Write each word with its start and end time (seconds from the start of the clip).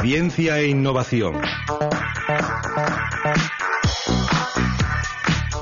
Ciencia 0.00 0.58
e 0.58 0.68
innovación. 0.68 1.34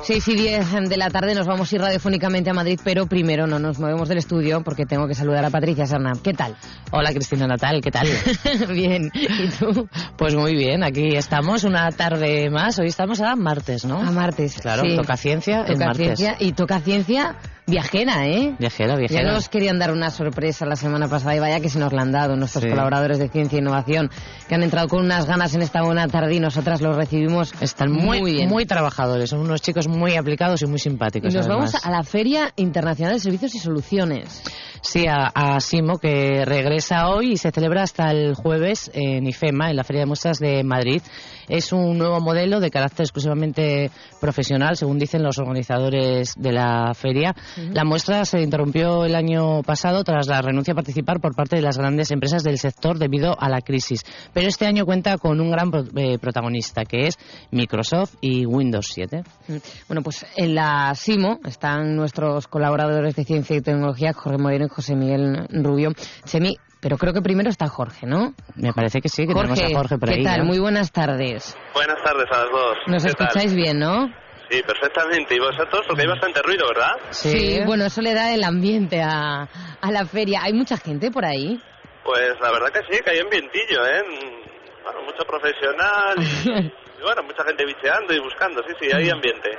6 0.03 0.29
y 0.29 0.35
10 0.37 0.89
de 0.89 0.97
la 0.97 1.11
tarde 1.11 1.35
nos 1.35 1.49
vamos 1.49 1.73
a 1.73 1.75
ir 1.75 1.81
radiofónicamente 1.81 2.49
a 2.51 2.53
Madrid, 2.55 2.79
pero 2.85 3.07
primero 3.07 3.49
no 3.49 3.59
nos 3.59 3.81
movemos 3.81 4.09
del 4.09 4.19
estudio 4.19 4.63
porque 4.63 4.87
tengo 4.87 5.09
que 5.09 5.15
saludar 5.15 5.45
a 5.45 5.51
Patricia 5.51 5.85
Sarnap. 5.87 6.19
¿Qué 6.23 6.33
tal? 6.33 6.55
Hola 6.93 7.11
Cristina 7.13 7.49
Natal, 7.49 7.81
¿qué 7.83 7.91
tal? 7.91 8.07
bien, 8.69 9.11
¿y 9.15 9.49
tú? 9.49 9.89
Pues 10.17 10.37
muy 10.37 10.55
bien, 10.55 10.85
aquí 10.85 11.17
estamos 11.17 11.65
una 11.65 11.91
tarde 11.91 12.51
más, 12.51 12.79
hoy 12.79 12.87
estamos 12.87 13.21
a 13.21 13.35
martes, 13.35 13.85
¿no? 13.85 13.99
A 13.99 14.13
martes, 14.13 14.61
Claro, 14.61 14.83
sí. 14.83 14.95
toca 14.95 15.17
ciencia 15.17 15.63
en 15.67 15.73
Toca 15.75 15.87
martes. 15.87 16.19
ciencia 16.19 16.37
y 16.39 16.53
toca 16.53 16.79
ciencia 16.81 17.37
viajera, 17.67 18.27
¿eh? 18.29 18.55
Viajera, 18.59 18.93
Ya 18.95 18.99
viajera. 18.99 19.33
nos 19.33 19.49
querían 19.49 19.79
dar 19.79 19.93
una 19.93 20.11
sorpresa 20.11 20.65
la 20.67 20.77
semana 20.77 21.09
pasada 21.09 21.35
y 21.35 21.41
vaya 21.41 21.61
que 21.61 21.69
se 21.69 21.79
nos 21.79 21.93
la 21.93 22.03
han 22.03 22.13
dado 22.13 22.37
nuestros 22.37 22.63
Sí. 22.65 22.71
colaboradores 22.71 23.19
de 23.19 23.29
Ciencia 23.29 23.57
e 23.57 23.61
Innovación 23.61 24.11
que 24.49 24.55
han 24.55 24.63
entrado 24.63 24.89
con 24.89 25.05
unas 25.05 25.27
ganas 25.27 25.55
en 25.55 25.63
esta 25.63 25.83
buena 25.83 26.07
tarde 26.09 26.35
y 26.35 26.41
nosotras 26.41 26.81
los 26.81 26.97
recibimos 26.97 27.53
Están 27.61 27.91
muy, 27.93 28.23
bien. 28.23 28.49
muy 28.49 28.67
trabajadores, 28.67 29.31
son 29.31 29.41
unos 29.41 29.61
chicos 29.63 29.89
muy 29.89 30.15
aplicados 30.17 30.63
y 30.63 30.67
muy 30.67 30.77
y 30.77 30.81
simpáticos. 30.81 31.35
nos 31.35 31.47
además. 31.47 31.73
vamos 31.73 31.85
a 31.87 31.91
la 31.91 32.03
Feria 32.05 32.53
Internacional 32.57 33.15
de 33.15 33.21
Servicios 33.21 33.55
y 33.55 33.59
Soluciones. 33.59 34.43
Sí, 34.83 35.07
a, 35.07 35.27
a 35.35 35.61
Simo, 35.61 35.99
que 35.99 36.45
regresa 36.45 37.09
hoy 37.09 37.33
y 37.33 37.37
se 37.37 37.51
celebra 37.51 37.83
hasta 37.83 38.11
el 38.11 38.35
jueves 38.35 38.91
en 38.95 39.27
IFEMA, 39.27 39.71
en 39.71 39.77
la 39.77 39.85
Feria 39.85 40.01
de 40.03 40.07
Muestras 40.07 40.39
de 40.39 40.63
Madrid. 40.65 41.03
Es 41.49 41.73
un 41.73 41.97
nuevo 41.97 42.21
modelo 42.21 42.59
de 42.59 42.71
carácter 42.71 43.05
exclusivamente 43.05 43.91
profesional, 44.21 44.77
según 44.77 44.99
dicen 44.99 45.23
los 45.23 45.39
organizadores 45.39 46.35
de 46.37 46.53
la 46.53 46.93
feria. 46.95 47.35
La 47.73 47.85
muestra 47.85 48.25
se 48.25 48.41
interrumpió 48.41 49.05
el 49.05 49.15
año 49.15 49.63
pasado 49.63 50.03
tras 50.03 50.27
la 50.27 50.43
renuncia 50.43 50.73
a 50.73 50.75
participar 50.75 51.21
por 51.21 51.37
parte 51.37 51.55
de 51.57 51.63
las 51.63 51.79
grandes 51.79 52.11
empresas 52.11 52.43
del 52.43 52.59
sector 52.59 52.99
debido 52.99 53.37
a 53.41 53.49
la 53.49 53.61
crisis. 53.61 54.03
Pero 54.33 54.49
este 54.49 54.67
año 54.67 54.85
cuenta 54.85 55.19
con 55.19 55.41
un 55.41 55.51
gran 55.53 55.71
pro- 55.71 55.85
eh, 55.97 56.19
protagonista, 56.19 56.85
que 56.85 57.07
es 57.07 57.17
Microsoft 57.53 58.15
y 58.21 58.45
Windows 58.45 58.89
7. 58.93 59.23
Mm. 59.47 59.55
Bueno, 59.89 60.03
pues 60.03 60.27
en 60.37 60.55
la 60.55 60.93
SIMO 60.97 61.39
están 61.47 61.95
nuestros 61.95 62.49
colaboradores 62.49 63.15
de 63.15 63.25
Ciencia 63.25 63.57
y 63.57 63.61
Tecnología, 63.61 64.13
Jorge 64.13 64.39
Moreno 64.43 64.66
José 64.69 64.95
Miguel 64.97 65.47
Rubio. 65.51 65.93
Chemi, 66.25 66.57
pero 66.81 66.97
creo 66.99 67.13
que 67.13 67.23
primero 67.23 67.51
está 67.51 67.69
Jorge, 67.69 68.07
¿no? 68.07 68.35
Me 68.55 68.73
parece 68.73 69.01
que 69.01 69.09
sí, 69.09 69.27
que 69.27 69.35
tenemos 69.35 69.61
a 69.61 69.69
Jorge 69.75 69.99
por 69.99 70.09
¿qué 70.09 70.17
ahí. 70.17 70.25
tal? 70.25 70.39
ya. 70.39 70.45
Muy 70.45 70.59
buenas 70.59 70.93
tardes. 70.93 71.57
Buenas 71.75 72.03
tardes 72.05 72.27
a 72.31 72.43
las 72.43 72.51
dos. 72.51 72.77
¿Nos 72.87 73.03
¿Qué 73.03 73.09
escucháis 73.11 73.47
tal? 73.51 73.57
bien, 73.57 73.79
no? 73.79 74.07
Sí, 74.51 74.63
perfectamente. 74.65 75.35
¿Y 75.35 75.39
vosotros? 75.41 75.83
Porque 75.89 76.03
hay 76.03 76.09
bastante 76.09 76.41
ruido, 76.43 76.67
¿verdad? 76.69 76.93
Sí. 77.11 77.61
bueno, 77.67 77.87
eso 77.87 78.01
le 78.01 78.15
da 78.15 78.33
el 78.33 78.45
ambiente 78.45 79.03
a, 79.03 79.43
a 79.81 79.91
la 79.91 80.05
feria. 80.07 80.41
¿Hay 80.45 80.53
mucha 80.53 80.77
gente 80.77 81.11
por 81.11 81.25
ahí? 81.25 81.61
Pues 82.05 82.35
la 82.41 82.53
verdad 82.53 82.69
que 82.73 82.81
sí, 82.95 83.03
que 83.03 83.11
hay 83.11 83.19
ambientillo, 83.19 83.85
¿eh? 83.85 84.03
Mm, 84.07 84.85
Bueno, 84.85 85.01
mucho 85.05 85.25
profesional 85.27 86.15
y, 86.99 87.03
bueno, 87.03 87.23
mucha 87.23 87.45
gente 87.45 87.65
bicheando 87.65 88.15
y 88.15 88.19
buscando. 88.21 88.63
Sí, 88.67 88.75
sí, 88.81 88.89
hay 88.93 89.11
ambiente. 89.11 89.51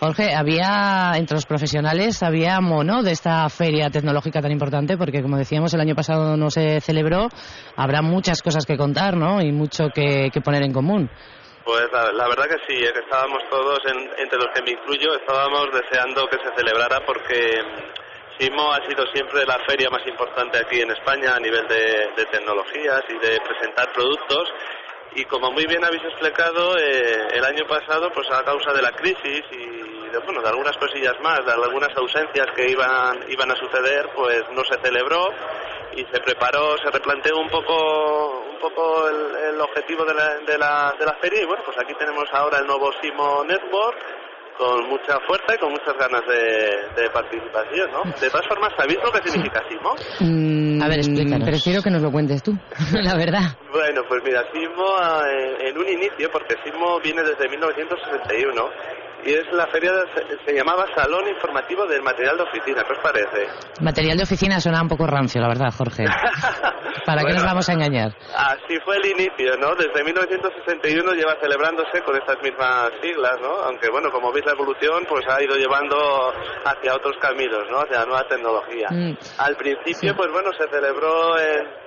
Jorge, 0.00 0.34
había 0.34 1.12
entre 1.16 1.34
los 1.36 1.46
profesionales, 1.46 2.22
había 2.22 2.60
mono 2.60 3.02
de 3.02 3.12
esta 3.12 3.48
feria 3.48 3.90
tecnológica 3.90 4.40
tan 4.40 4.52
importante, 4.52 4.96
porque 4.96 5.22
como 5.22 5.36
decíamos, 5.36 5.72
el 5.74 5.80
año 5.80 5.94
pasado 5.94 6.36
no 6.36 6.50
se 6.50 6.80
celebró, 6.80 7.28
habrá 7.76 8.02
muchas 8.02 8.42
cosas 8.42 8.64
que 8.66 8.76
contar, 8.76 9.16
¿no? 9.16 9.40
Y 9.42 9.52
mucho 9.52 9.88
que, 9.94 10.30
que 10.32 10.40
poner 10.40 10.62
en 10.62 10.72
común. 10.72 11.10
Pues 11.64 11.82
la, 11.92 12.12
la 12.12 12.28
verdad 12.28 12.44
que 12.44 12.58
sí, 12.68 12.78
eh, 12.80 12.92
que 12.92 13.00
estábamos 13.00 13.40
todos, 13.50 13.80
en- 13.86 14.10
entre 14.22 14.38
los 14.38 14.48
que 14.54 14.62
me 14.62 14.70
incluyo, 14.70 15.14
estábamos 15.18 15.66
deseando 15.72 16.26
que 16.28 16.38
se 16.38 16.54
celebrara 16.56 17.00
porque 17.04 17.58
mm, 17.60 18.38
SIMO 18.38 18.70
ha 18.72 18.86
sido 18.86 19.04
siempre 19.12 19.44
la 19.44 19.58
feria 19.66 19.88
más 19.90 20.06
importante 20.06 20.58
aquí 20.58 20.80
en 20.80 20.92
España 20.92 21.34
a 21.34 21.40
nivel 21.40 21.66
de, 21.66 22.06
de 22.16 22.24
tecnologías 22.30 23.02
y 23.08 23.14
de 23.14 23.40
presentar 23.42 23.90
productos. 23.92 24.46
Y 25.14 25.24
como 25.24 25.50
muy 25.50 25.66
bien 25.66 25.84
habéis 25.84 26.04
explicado, 26.04 26.76
eh, 26.76 27.28
el 27.32 27.44
año 27.44 27.66
pasado, 27.66 28.10
pues 28.12 28.30
a 28.30 28.44
causa 28.44 28.72
de 28.72 28.82
la 28.82 28.92
crisis 28.92 29.42
y 29.50 29.66
de, 30.10 30.18
bueno, 30.24 30.42
de 30.42 30.48
algunas 30.48 30.76
cosillas 30.76 31.18
más, 31.20 31.44
de 31.44 31.52
algunas 31.52 31.96
ausencias 31.96 32.46
que 32.54 32.68
iban, 32.68 33.24
iban 33.28 33.50
a 33.50 33.56
suceder, 33.56 34.10
pues 34.14 34.44
no 34.50 34.62
se 34.64 34.78
celebró 34.82 35.28
y 35.96 36.04
se 36.12 36.20
preparó, 36.20 36.76
se 36.78 36.90
replanteó 36.90 37.38
un 37.38 37.48
poco, 37.48 38.44
un 38.50 38.58
poco 38.58 39.08
el, 39.08 39.54
el 39.54 39.60
objetivo 39.60 40.04
de 40.04 40.14
la, 40.14 40.36
de, 40.38 40.58
la, 40.58 40.94
de 40.98 41.06
la 41.06 41.14
feria. 41.14 41.40
Y 41.42 41.46
bueno, 41.46 41.62
pues 41.64 41.78
aquí 41.78 41.94
tenemos 41.94 42.28
ahora 42.32 42.58
el 42.58 42.66
nuevo 42.66 42.92
Simo 43.00 43.42
Network 43.44 43.96
con 44.58 44.88
mucha 44.88 45.18
fuerza 45.26 45.54
y 45.54 45.58
con 45.58 45.70
muchas 45.72 45.94
ganas 45.98 46.22
de, 46.26 47.02
de 47.02 47.10
participación, 47.10 47.90
¿no? 47.92 48.02
De 48.20 48.30
todas 48.30 48.46
formas, 48.46 48.72
¿sabéis 48.76 48.98
lo 49.02 49.12
que 49.12 49.28
significa 49.28 49.62
Simo? 49.68 49.94
Mm, 50.20 50.82
A 50.82 50.88
ver, 50.88 50.98
explícanos. 50.98 51.48
Prefiero 51.48 51.82
que 51.82 51.90
nos 51.90 52.02
lo 52.02 52.10
cuentes 52.10 52.42
tú, 52.42 52.52
la 52.92 53.16
verdad. 53.16 53.56
Bueno, 53.72 54.02
pues 54.08 54.22
mira, 54.24 54.42
Simo 54.52 54.86
eh, 55.26 55.68
en 55.68 55.78
un 55.78 55.88
inicio, 55.88 56.30
porque 56.30 56.54
Simo 56.64 56.98
viene 57.00 57.22
desde 57.22 57.48
1961 57.48 58.70
y 59.26 59.34
es 59.34 59.44
la 59.52 59.66
feria, 59.66 59.92
de- 59.92 60.38
se, 60.46 60.54
llamaba 60.54 60.86
Salón 60.94 61.28
Informativo 61.28 61.84
del 61.86 62.02
Material 62.02 62.36
de 62.36 62.44
Oficina, 62.44 62.84
¿qué 62.84 62.92
os 62.92 63.02
parece? 63.02 63.48
Material 63.80 64.16
de 64.16 64.22
oficina 64.22 64.60
suena 64.60 64.80
un 64.80 64.88
poco 64.88 65.06
rancio, 65.06 65.40
la 65.40 65.48
verdad, 65.48 65.72
Jorge. 65.76 66.04
¿Para 67.04 67.20
qué 67.20 67.24
Bueno, 67.24 67.38
nos 67.38 67.44
vamos 67.44 67.68
a 67.68 67.72
engañar? 67.72 68.12
Así 68.36 68.78
fue 68.84 68.96
el 68.96 69.06
inicio, 69.06 69.56
¿no? 69.58 69.74
Desde 69.74 70.02
1961 70.04 71.12
lleva 71.12 71.36
celebrándose 71.40 72.02
con 72.04 72.16
estas 72.16 72.40
mismas 72.42 72.90
siglas, 73.02 73.34
¿no? 73.40 73.62
Aunque, 73.66 73.90
bueno, 73.90 74.10
como 74.10 74.32
veis 74.32 74.46
la 74.46 74.52
evolución, 74.52 75.04
pues 75.08 75.26
ha 75.28 75.42
ido 75.42 75.56
llevando 75.56 76.32
hacia 76.64 76.94
otros 76.94 77.16
caminos, 77.20 77.64
¿no? 77.70 77.78
Hacia 77.80 78.00
la 78.00 78.06
nueva 78.06 78.28
tecnología. 78.28 78.88
Mm. 78.90 79.16
Al 79.38 79.56
principio, 79.56 80.14
pues 80.16 80.30
bueno, 80.32 80.50
se 80.58 80.68
celebró 80.68 81.38
en, 81.38 81.85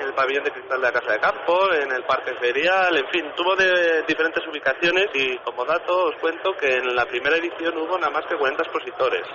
en 0.00 0.06
el 0.06 0.14
pabellón 0.14 0.44
de 0.44 0.50
cristal 0.50 0.80
de 0.80 0.86
la 0.86 0.92
Casa 0.92 1.12
de 1.12 1.20
Campo, 1.20 1.72
en 1.72 1.90
el 1.92 2.04
Parque 2.04 2.32
Ferial, 2.40 2.96
en 2.96 3.06
fin, 3.08 3.24
tuvo 3.36 3.56
de 3.56 4.02
diferentes 4.06 4.46
ubicaciones 4.46 5.08
y 5.14 5.36
como 5.38 5.64
dato 5.64 6.06
os 6.06 6.16
cuento 6.20 6.52
que 6.58 6.76
en 6.76 6.94
la 6.94 7.06
primera 7.06 7.36
edición 7.36 7.76
hubo 7.78 7.98
nada 7.98 8.10
más 8.10 8.26
que 8.26 8.36
40 8.36 8.62
expositores. 8.62 9.26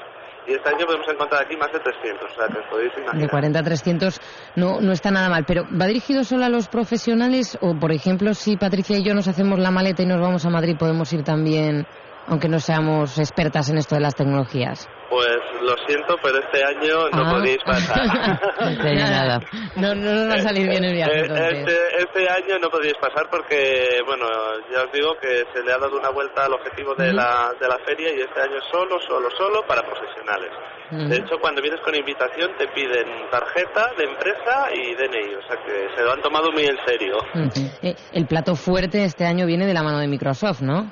Y 0.46 0.54
este 0.54 0.70
año 0.70 0.86
podemos 0.86 1.08
encontrar 1.08 1.44
aquí 1.44 1.56
más 1.56 1.72
de 1.72 1.80
300, 1.80 2.30
o 2.30 2.36
sea 2.36 2.48
que 2.48 2.60
os 2.60 2.66
podéis 2.70 2.92
imaginar. 2.98 3.22
De 3.22 3.30
40 3.30 3.60
a 3.60 3.64
300 3.64 4.22
no, 4.58 4.82
no 4.82 4.92
está 4.92 5.10
nada 5.10 5.30
mal. 5.30 5.46
Pero 5.46 5.64
¿va 5.80 5.86
dirigido 5.86 6.24
solo 6.26 6.44
a 6.44 6.50
los 6.50 6.68
profesionales? 6.68 7.58
O, 7.62 7.76
por 7.80 7.94
ejemplo, 7.94 8.34
si 8.34 8.58
Patricia 8.58 8.98
y 8.98 9.06
yo 9.06 9.14
nos 9.14 9.28
hacemos 9.30 9.58
la 9.60 9.72
maleta 9.72 10.04
y 10.04 10.06
nos 10.06 10.20
vamos 10.20 10.46
a 10.46 10.50
Madrid, 10.50 10.76
podemos 10.78 11.12
ir 11.14 11.24
también, 11.24 11.88
aunque 12.28 12.48
no 12.48 12.60
seamos 12.60 13.18
expertas 13.20 13.70
en 13.70 13.78
esto 13.78 13.96
de 13.96 14.02
las 14.02 14.16
tecnologías. 14.16 14.88
Pues 15.10 15.38
lo 15.62 15.76
siento, 15.86 16.16
pero 16.24 16.40
este 16.40 16.64
año 16.64 17.08
no 17.12 17.30
Ah. 17.30 17.32
podéis 17.36 17.58
pasar. 17.64 18.00
No, 19.76 19.94
no 19.96 20.12
nos 20.14 20.30
va 20.30 20.36
a 20.36 20.42
salir 20.42 20.68
bien 20.70 20.84
el 20.84 20.94
viaje, 20.94 21.12
Eh, 21.14 21.22
entonces. 21.22 21.54
Este, 21.60 21.98
este 22.04 22.30
año 22.30 22.60
no 22.62 22.70
podéis 22.70 22.94
pasar 23.02 23.28
porque, 23.30 24.00
bueno, 24.06 24.26
ya 24.72 24.84
os 24.84 24.92
digo 24.92 25.16
que 25.22 25.46
se 25.54 25.64
le 25.64 25.72
ha 25.74 25.78
dado 25.78 25.98
una 25.98 26.10
vuelta 26.10 26.46
al 26.46 26.54
objetivo 26.54 26.96
de, 26.96 27.08
Ujú. 27.10 27.16
la, 27.18 27.52
de 27.60 27.68
la 27.68 27.78
feria 27.86 28.10
y 28.16 28.22
este 28.22 28.42
año 28.42 28.60
solo, 28.72 29.00
solo, 29.08 29.30
solo 29.38 29.62
para 29.68 29.82
profesionales. 29.84 30.50
Ujú. 30.92 31.08
De 31.10 31.16
hecho, 31.18 31.36
cuando 31.42 31.62
vienes 31.62 31.82
con 31.82 31.96
invitación 31.96 32.52
te 32.58 32.68
piden 32.70 33.08
tarjeta 33.32 33.92
de 33.98 34.04
empresa 34.06 34.68
y 34.74 34.96
DNI, 34.96 35.36
o 35.36 35.48
sea 35.48 35.58
que 35.66 35.96
se 35.96 36.02
lo 36.04 36.12
han 36.14 36.22
tomado 36.22 36.52
muy 36.52 36.66
en 36.66 36.78
serio. 36.86 37.18
Mm. 37.34 37.48
Eh, 37.86 37.96
el 38.14 38.26
plato 38.28 38.56
fuerte 38.56 39.04
este 39.04 39.26
año 39.26 39.46
viene 39.46 39.66
de 39.66 39.74
la 39.74 39.84
mano 39.84 40.00
de 40.00 40.08
Microsoft, 40.08 40.62
¿no? 40.62 40.92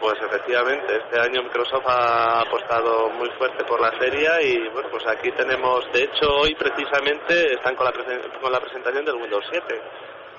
Pues 0.00 0.14
efectivamente, 0.22 0.96
este 0.96 1.20
año 1.20 1.42
Microsoft 1.42 1.84
ha 1.86 2.42
apostado 2.42 3.10
muy 3.10 3.28
fuerte 3.30 3.64
por 3.64 3.80
la 3.80 3.90
feria 3.92 4.40
y 4.40 4.68
bueno, 4.68 4.88
pues 4.90 5.04
aquí 5.08 5.30
tenemos, 5.32 5.84
de 5.92 6.04
hecho 6.04 6.26
hoy 6.40 6.54
precisamente 6.54 7.54
están 7.54 7.74
con 7.74 7.86
la, 7.86 7.92
con 8.40 8.52
la 8.52 8.60
presentación 8.60 9.04
del 9.04 9.16
Windows 9.16 9.44
7. 9.50 9.82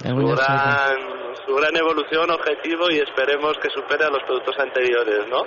El 0.06 0.12
Su 0.12 0.16
Windows 0.18 0.40
7. 0.40 0.54
gran, 0.54 1.36
su 1.46 1.56
gran 1.56 1.76
evolución, 1.76 2.32
objetivo 2.32 2.90
y 2.90 3.00
esperemos 3.00 3.58
que 3.58 3.70
supere 3.70 4.06
a 4.06 4.10
los 4.10 4.24
productos 4.24 4.58
anteriores, 4.60 5.28
¿no? 5.28 5.46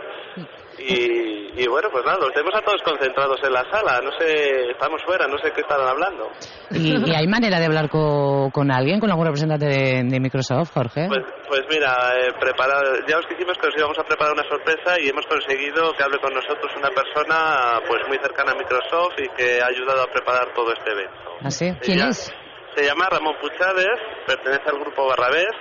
Y, 0.87 1.62
y 1.62 1.66
bueno, 1.69 1.88
pues 1.93 2.04
nada, 2.04 2.19
los 2.19 2.32
tenemos 2.32 2.54
a 2.54 2.62
todos 2.62 2.82
concentrados 2.82 3.38
en 3.44 3.53
la 3.53 3.65
sala, 3.70 4.00
no 4.03 4.10
sé, 4.19 4.70
estamos 4.70 5.03
fuera, 5.04 5.26
no 5.28 5.38
sé 5.38 5.50
qué 5.53 5.60
estarán 5.60 5.87
hablando. 5.88 6.31
¿Y, 6.70 7.11
y 7.11 7.14
hay 7.14 7.26
manera 7.26 7.58
de 7.61 7.67
hablar 7.67 7.88
co- 7.88 8.50
con, 8.52 8.70
alguien, 8.70 8.99
con 9.00 9.11
algún 9.11 9.26
representante 9.26 9.67
de, 9.67 10.02
de 10.05 10.20
Microsoft, 10.20 10.73
Jorge? 10.73 11.06
Pues, 11.08 11.20
pues 11.49 11.62
mira, 11.70 12.14
eh, 12.19 12.32
preparar, 12.40 12.82
ya 13.06 13.19
os 13.19 13.29
dijimos 13.29 13.56
que 13.58 13.69
os 13.69 13.75
íbamos 13.76 13.99
a 13.99 14.02
preparar 14.05 14.32
una 14.34 14.49
sorpresa 14.49 14.99
y 15.00 15.08
hemos 15.08 15.26
conseguido 15.26 15.93
que 15.93 16.02
hable 16.02 16.19
con 16.19 16.32
nosotros 16.34 16.73
una 16.76 16.88
persona 16.90 17.81
pues 17.87 18.00
muy 18.08 18.19
cercana 18.19 18.52
a 18.52 18.55
Microsoft 18.56 19.14
y 19.19 19.28
que 19.37 19.61
ha 19.61 19.67
ayudado 19.67 20.02
a 20.02 20.06
preparar 20.06 20.52
todo 20.55 20.73
este 20.73 20.90
evento. 20.90 21.19
¿Ah, 21.43 21.50
sí? 21.50 21.70
¿Quién 21.82 22.00
es? 22.08 22.32
Se 22.75 22.85
llama 22.87 23.06
Ramón 23.11 23.35
Puchades, 23.40 23.87
pertenece 24.26 24.64
al 24.70 24.81
grupo 24.81 25.06
Barrabés 25.06 25.52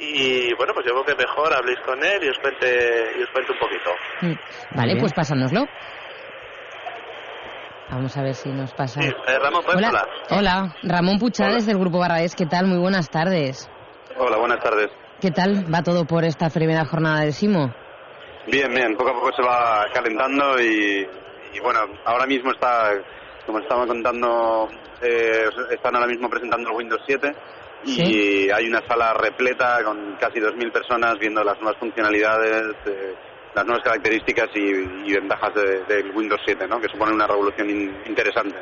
y 0.00 0.54
bueno, 0.54 0.72
pues 0.74 0.86
yo 0.86 0.92
creo 0.92 1.04
que 1.04 1.14
mejor 1.14 1.52
habléis 1.52 1.78
con 1.80 2.02
él 2.02 2.24
y 2.24 2.28
os 2.28 2.38
cuente, 2.38 3.12
y 3.18 3.22
os 3.22 3.30
cuente 3.30 3.52
un 3.52 3.58
poquito. 3.58 3.90
Mm. 4.22 4.76
Vale, 4.76 4.96
pues 4.98 5.12
pásanoslo. 5.12 5.66
Vamos 7.90 8.16
a 8.16 8.22
ver 8.22 8.34
si 8.34 8.48
nos 8.50 8.72
pasa. 8.72 9.02
Sí, 9.02 9.08
eh, 9.08 9.38
Ramón, 9.38 9.62
¿puedes 9.64 9.78
Hola. 9.78 9.88
hablar? 9.88 10.08
Hola, 10.30 10.76
Ramón 10.84 11.18
Puchades 11.18 11.66
del 11.66 11.78
Grupo 11.78 11.98
Barraes. 11.98 12.34
¿Qué 12.36 12.46
tal? 12.46 12.66
Muy 12.66 12.78
buenas 12.78 13.10
tardes. 13.10 13.68
Hola, 14.16 14.36
buenas 14.38 14.60
tardes. 14.60 14.88
¿Qué 15.20 15.30
tal 15.30 15.72
va 15.72 15.82
todo 15.82 16.04
por 16.06 16.24
esta 16.24 16.48
primera 16.50 16.84
jornada 16.84 17.20
de 17.22 17.32
Simo? 17.32 17.74
Bien, 18.46 18.72
bien, 18.72 18.96
poco 18.96 19.10
a 19.10 19.14
poco 19.14 19.32
se 19.36 19.42
va 19.42 19.86
calentando 19.92 20.58
y, 20.60 21.06
y 21.52 21.60
bueno, 21.60 21.80
ahora 22.06 22.26
mismo 22.26 22.52
está 22.52 22.92
como 23.44 23.58
estaba 23.58 23.86
contando, 23.86 24.68
eh, 25.02 25.44
están 25.70 25.94
ahora 25.96 26.06
mismo 26.06 26.28
presentando 26.30 26.70
el 26.70 26.76
Windows 26.76 27.02
7 27.06 27.34
y 27.84 28.50
hay 28.50 28.66
una 28.66 28.86
sala 28.86 29.14
repleta 29.14 29.82
con 29.84 30.16
casi 30.20 30.38
2.000 30.38 30.72
personas 30.72 31.18
viendo 31.18 31.42
las 31.42 31.58
nuevas 31.60 31.78
funcionalidades, 31.78 32.76
eh, 32.86 33.14
las 33.54 33.64
nuevas 33.64 33.82
características 33.82 34.48
y, 34.54 35.12
ventajas 35.12 35.52
del 35.88 36.10
Windows 36.14 36.40
7, 36.44 36.66
¿no? 36.68 36.80
que 36.80 36.88
supone 36.88 37.12
una 37.12 37.26
revolución 37.26 37.68
interesante. 38.06 38.56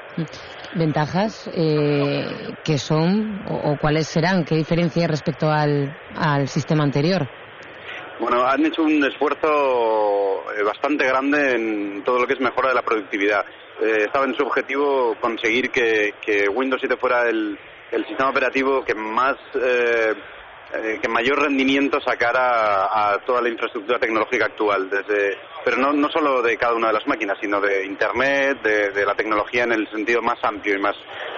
¿Ventajas 0.75 1.51
eh, 1.55 2.55
que 2.65 2.79
son 2.79 3.43
o, 3.49 3.77
cuáles 3.81 4.07
serán? 4.09 4.45
¿Qué 4.45 4.55
diferencia 4.55 5.07
respecto 5.07 5.51
al, 5.51 5.97
al 6.17 6.49
sistema 6.49 6.85
anterior? 6.85 7.29
Bueno, 8.21 8.45
han 8.45 8.65
hecho 8.67 8.83
un 8.83 9.05
esfuerzo 9.05 10.43
eh, 10.57 10.63
bastante 10.65 11.07
grande 11.07 11.55
en 11.55 12.03
todo 12.05 12.19
lo 12.19 12.27
que 12.27 12.33
es 12.33 12.41
mejora 12.41 12.71
de 12.71 12.75
la 12.75 12.83
productividad. 12.83 13.45
Eh, 13.81 14.05
estaba 14.07 14.25
en 14.25 14.35
su 14.35 14.43
objetivo 14.43 15.15
conseguir 15.21 15.71
que, 15.71 16.15
que 16.21 16.49
Windows 16.49 16.81
7 16.81 16.97
fuera 16.97 17.29
el, 17.29 17.57
el 17.93 18.07
sistema 18.07 18.31
operativo 18.31 18.85
que 18.85 18.95
más 18.95 19.37
eh, 19.55 20.15
eh, 20.75 20.99
que 21.01 21.09
mayor 21.09 21.41
rendimiento 21.41 21.99
sacara 21.99 22.85
a, 22.93 23.19
toda 23.25 23.41
la 23.41 23.49
infraestructura 23.49 23.99
tecnológica 23.99 24.45
actual, 24.45 24.91
desde, 24.91 25.39
pero 25.65 25.79
no, 25.79 25.95
no 25.95 26.11
solo 26.11 26.43
de 26.43 26.59
cada 26.59 26.75
una 26.75 26.89
de 26.89 26.93
las 26.93 27.07
máquinas, 27.07 27.39
sino 27.41 27.59
de 27.59 27.87
Internet, 27.87 28.61
de, 28.63 29.07
la 29.07 29.15
tecnología 29.15 29.65
en 29.65 29.73
el 29.73 29.89
sentido 29.91 30.21
más 30.21 30.39
amplio 30.43 30.77
y 30.77 30.79
más, 30.79 30.95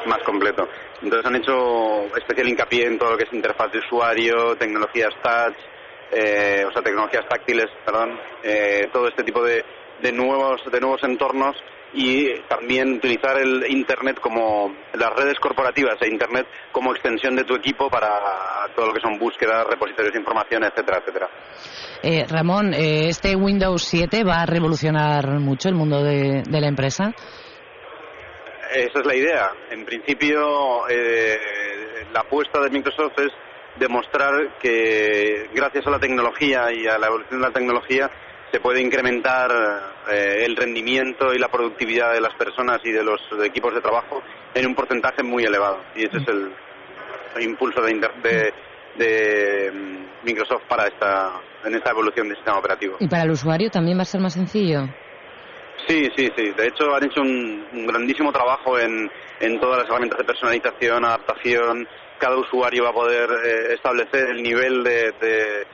más 0.06 0.19
completo. 0.25 0.69
Entonces 1.00 1.25
han 1.25 1.37
hecho 1.37 2.06
especial 2.17 2.49
hincapié 2.49 2.87
en 2.87 2.99
todo 2.99 3.12
lo 3.12 3.17
que 3.17 3.25
es 3.25 3.32
interfaz 3.32 3.70
de 3.70 3.79
usuario, 3.79 4.56
tecnologías 4.56 5.14
touch, 5.23 5.56
eh, 6.11 6.64
o 6.67 6.73
sea, 6.73 6.82
tecnologías 6.82 7.29
táctiles, 7.29 7.69
perdón, 7.85 8.19
eh, 8.43 8.88
todo 8.93 9.06
este 9.06 9.23
tipo 9.23 9.44
de, 9.44 9.64
de 10.03 10.11
nuevos, 10.11 10.61
de 10.73 10.81
nuevos 10.81 11.05
entornos 11.05 11.56
y 11.92 12.40
también 12.48 12.94
utilizar 12.94 13.37
el 13.38 13.64
Internet 13.69 14.20
como 14.20 14.75
las 14.94 15.10
redes 15.14 15.38
corporativas 15.40 15.96
e 16.00 16.08
Internet 16.08 16.46
como 16.70 16.92
extensión 16.92 17.34
de 17.34 17.44
tu 17.44 17.54
equipo 17.54 17.88
para 17.90 18.10
todo 18.76 18.87
lo 18.87 18.92
que 18.92 19.00
son 19.00 19.19
búsquedas, 19.19 19.66
repositorios 19.66 20.12
de 20.12 20.20
información, 20.20 20.64
etcétera, 20.64 20.98
etcétera. 20.98 21.28
Eh, 22.02 22.25
Ramón, 22.28 22.72
eh, 22.75 23.08
¿este 23.08 23.34
Windows 23.34 23.82
7 23.82 24.25
va 24.25 24.42
a 24.42 24.46
revolucionar 24.46 25.26
mucho 25.40 25.69
el 25.69 25.75
mundo 25.75 26.02
de, 26.02 26.42
la 26.48 26.69
empresa? 26.69 27.12
Esa 28.72 29.00
es 29.00 29.06
la 29.06 29.16
idea. 29.16 29.50
En 29.70 29.84
principio, 29.84 30.88
eh, 30.88 31.36
la 32.12 32.20
apuesta 32.20 32.60
de 32.60 32.70
Microsoft 32.70 33.19
es 33.19 33.32
demostrar 33.78 34.58
que 34.60 35.48
gracias 35.52 35.86
a 35.86 35.90
la 35.90 35.98
tecnología 35.98 36.72
y 36.72 36.86
a 36.86 36.98
la 36.98 37.08
evolución 37.08 37.40
de 37.40 37.46
la 37.48 37.52
tecnología 37.52 38.10
se 38.50 38.61
puede 38.61 38.81
incrementar 38.81 39.50
eh, 40.11 40.43
el 40.44 40.56
rendimiento 40.56 41.32
y 41.32 41.38
la 41.38 41.49
productividad 41.49 42.12
de 42.12 42.20
las 42.20 42.35
personas 42.35 42.81
y 42.85 42.91
de 42.91 43.05
los 43.05 43.20
equipos 43.44 43.75
de 43.75 43.81
trabajo 43.81 44.23
en 44.55 44.67
un 44.67 44.75
porcentaje 44.75 45.23
muy 45.23 45.44
elevado. 45.44 45.79
Y 45.94 46.05
ese 46.05 46.19
es 46.19 46.29
el, 46.29 46.50
impulso 47.43 47.81
de, 47.82 48.52
de, 48.97 49.73
mm, 49.73 50.26
Microsoft 50.26 50.62
para 50.69 50.88
esta, 50.88 51.31
en 51.64 51.75
esta 51.75 51.91
evolución 51.91 52.29
del 52.29 52.37
sistema 52.37 52.58
operativo. 52.58 52.97
¿Y 52.99 53.08
para 53.08 53.23
el 53.23 53.31
usuario 53.31 53.70
también 53.70 53.99
va 53.99 54.02
a 54.02 54.06
ser 54.06 54.20
más 54.20 54.35
sencillo? 54.35 54.88
Sí, 55.87 56.08
sí, 56.17 56.29
sí. 56.37 56.50
De 56.50 56.67
hecho, 56.67 56.94
han 56.94 57.05
hecho 57.05 57.20
un, 57.20 57.87
grandísimo 57.87 58.32
trabajo 58.32 58.79
en, 58.79 59.11
en 59.41 59.61
todas 59.61 59.79
las 59.79 59.88
herramientas 59.88 60.19
de 60.19 60.25
personalización, 60.25 61.05
adaptación. 61.05 61.87
Cada 62.19 62.37
usuario 62.37 62.85
va 62.85 62.91
a 62.91 62.94
poder 62.94 63.31
eh, 63.31 63.75
establecer 63.75 64.31
el 64.31 64.43
nivel 64.43 64.82
de 64.82 65.12
de 65.20 65.67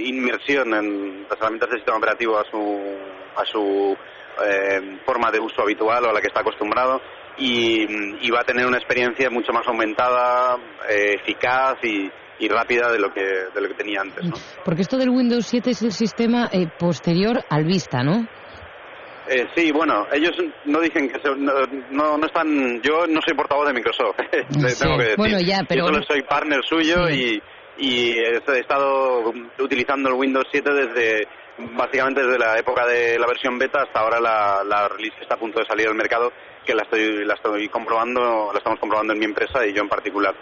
inmersión 0.00 0.74
en 0.74 1.22
las 1.28 1.38
herramientas 1.38 1.70
del 1.70 1.78
sistema 1.78 1.98
operativo 1.98 2.38
a 2.38 2.44
su, 2.50 2.96
a 3.36 3.44
su 3.44 3.96
eh, 4.44 4.98
forma 5.04 5.30
de 5.30 5.38
uso 5.38 5.60
habitual 5.60 6.04
o 6.06 6.10
a 6.10 6.12
la 6.12 6.20
que 6.20 6.28
está 6.28 6.40
acostumbrado 6.40 7.00
y, 7.36 8.30
va 8.30 8.40
a 8.40 8.44
tener 8.44 8.66
una 8.66 8.78
experiencia 8.78 9.28
mucho 9.28 9.52
más 9.52 9.66
aumentada, 9.66 10.56
eh, 10.88 11.16
eficaz 11.20 11.76
y, 11.82 12.10
rápida 12.48 12.90
de 12.90 12.98
lo 12.98 13.12
que 13.12 13.22
de 13.22 13.60
lo 13.60 13.68
que 13.68 13.74
tenía 13.74 14.00
antes. 14.00 14.24
¿no? 14.24 14.34
Porque 14.64 14.82
esto 14.82 14.98
del 14.98 15.10
Windows 15.10 15.46
7 15.46 15.70
es 15.70 15.82
el 15.82 15.92
sistema 15.92 16.48
eh, 16.50 16.66
posterior 16.76 17.44
al 17.48 17.64
Vista, 17.64 18.02
¿no? 18.02 18.26
sí, 19.54 19.70
bueno, 19.70 20.08
ellos 20.12 20.32
no 20.64 20.80
dicen 20.80 21.08
que 21.08 21.20
no, 21.36 22.18
no, 22.18 22.26
están. 22.26 22.82
Yo 22.82 23.06
no 23.06 23.20
soy 23.24 23.36
portavoz 23.36 23.68
de 23.68 23.74
Microsoft. 23.74 24.16
tengo 24.50 24.96
que 24.96 25.02
decir. 25.04 25.16
Bueno, 25.16 25.38
ya, 25.40 25.60
pero. 25.68 25.86
Yo 25.86 25.92
solo 25.92 26.04
soy 26.04 26.22
partner 26.22 26.60
suyo 26.68 27.08
y, 27.08 27.40
y 27.76 28.18
he 28.18 28.36
estado 28.36 29.32
utilizando 29.58 30.08
el 30.08 30.14
Windows 30.14 30.46
7 30.50 30.70
desde 30.72 31.28
básicamente 31.74 32.22
desde 32.22 32.38
la 32.38 32.58
época 32.58 32.86
de 32.86 33.18
la 33.18 33.26
versión 33.26 33.58
beta 33.58 33.82
hasta 33.82 34.00
ahora 34.00 34.20
la, 34.20 34.62
la 34.64 34.88
release 34.88 35.16
está 35.20 35.34
a 35.34 35.38
punto 35.38 35.60
de 35.60 35.66
salir 35.66 35.86
al 35.86 35.94
mercado 35.94 36.32
que 36.64 36.74
la 36.74 36.82
estoy 36.82 37.24
la 37.24 37.34
estoy 37.34 37.68
comprobando 37.68 38.50
la 38.52 38.58
estamos 38.58 38.78
comprobando 38.78 39.12
en 39.12 39.18
mi 39.18 39.24
empresa 39.24 39.66
y 39.66 39.72
yo 39.72 39.82
en 39.82 39.88
particular. 39.88 40.34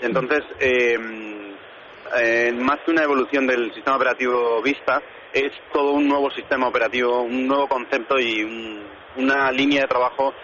Entonces 0.00 0.42
eh, 0.58 2.52
más 2.54 2.80
que 2.80 2.90
una 2.90 3.02
evolución 3.02 3.46
del 3.46 3.72
sistema 3.74 3.96
operativo 3.96 4.60
Vista 4.62 5.02
es 5.32 5.52
todo 5.72 5.92
un 5.92 6.08
nuevo 6.08 6.30
sistema 6.30 6.68
operativo 6.68 7.22
un 7.22 7.46
nuevo 7.46 7.68
concepto 7.68 8.18
y 8.18 8.80
una 9.16 9.52
línea 9.52 9.82
de 9.82 9.88
trabajo 9.88 10.34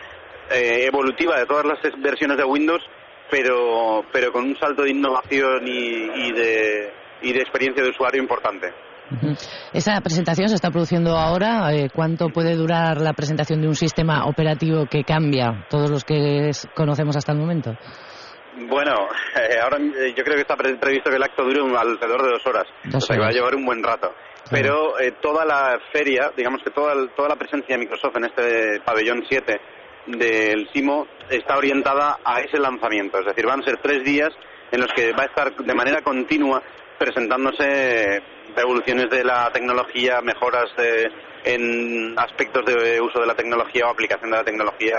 eh, 0.50 0.84
evolutiva 0.86 1.38
de 1.38 1.46
todas 1.46 1.64
las 1.64 1.78
versiones 1.98 2.36
de 2.36 2.44
Windows 2.44 2.82
pero, 3.31 4.05
pero 4.12 4.32
con 4.32 4.44
un 4.44 4.56
salto 4.58 4.82
de 4.82 4.90
innovación 4.90 5.67
y, 5.67 6.32
de, 6.32 6.93
y 7.23 7.32
de 7.32 7.40
experiencia 7.40 7.82
de 7.82 7.90
usuario 7.90 8.23
importante. 8.23 8.73
Esa 9.73 10.00
presentación 10.00 10.49
se 10.49 10.56
está 10.56 10.70
produciendo 10.70 11.17
ahora. 11.17 11.73
Eh, 11.73 11.88
¿Cuánto 11.94 12.28
puede 12.28 12.55
durar 12.55 13.00
la 13.00 13.12
presentación 13.12 13.61
de 13.61 13.69
un 13.69 13.76
sistema 13.76 14.26
operativo 14.26 14.87
que 14.87 15.05
cambia 15.05 15.64
todos 15.69 15.90
los 15.90 16.05
que 16.05 16.50
conocemos 16.75 17.17
hasta 17.17 17.32
el 17.32 17.38
momento? 17.38 17.76
Bueno, 18.69 18.94
eh, 19.37 19.58
ahora 19.62 19.78
eh, 19.78 20.12
yo 20.17 20.25
creo 20.25 20.34
que 20.34 20.43
está 20.43 20.56
previsto 20.56 21.11
que 21.11 21.17
el 21.17 21.23
acto 21.23 21.44
dure 21.44 21.61
alrededor 21.78 22.23
de 22.25 22.31
dos 22.31 22.46
horas, 22.46 22.64
o 22.93 23.00
sea 23.00 23.17
que 23.17 23.23
va 23.23 23.28
a 23.28 23.32
llevar 23.32 23.55
un 23.55 23.64
buen 23.64 23.82
rato. 23.82 24.12
Pero 24.49 24.93
toda 25.20 25.44
la 25.44 25.76
feria, 25.93 26.31
digamos 26.37 26.62
que 26.62 26.70
toda, 26.70 26.94
toda 27.17 27.31
la 27.31 27.34
presencia 27.34 27.75
de 27.75 27.81
Microsoft 27.81 28.17
en 28.17 28.26
este 28.26 28.81
pabellón 28.84 29.25
7 29.28 29.61
del 30.06 30.68
SIMO 30.72 31.06
está 31.30 31.56
orientada 31.56 32.18
a 32.24 32.40
ese 32.40 32.58
lanzamiento. 32.58 33.18
Es 33.18 33.26
decir, 33.26 33.46
van 33.46 33.60
a 33.60 33.64
ser 33.64 33.78
tres 33.78 34.04
días 34.04 34.32
en 34.70 34.80
los 34.80 34.92
que 34.92 35.12
va 35.12 35.24
a 35.24 35.26
estar 35.26 35.54
de 35.54 35.74
manera 35.74 36.02
continua 36.02 36.62
presentándose 36.98 38.22
evoluciones 38.56 39.10
de 39.10 39.22
la 39.22 39.50
tecnología, 39.52 40.20
mejoras 40.22 40.70
en 41.44 42.18
aspectos 42.18 42.64
de 42.64 43.00
uso 43.00 43.20
de 43.20 43.26
la 43.26 43.34
tecnología 43.34 43.86
o 43.86 43.90
aplicación 43.90 44.30
de 44.30 44.36
la 44.38 44.44
tecnología 44.44 44.96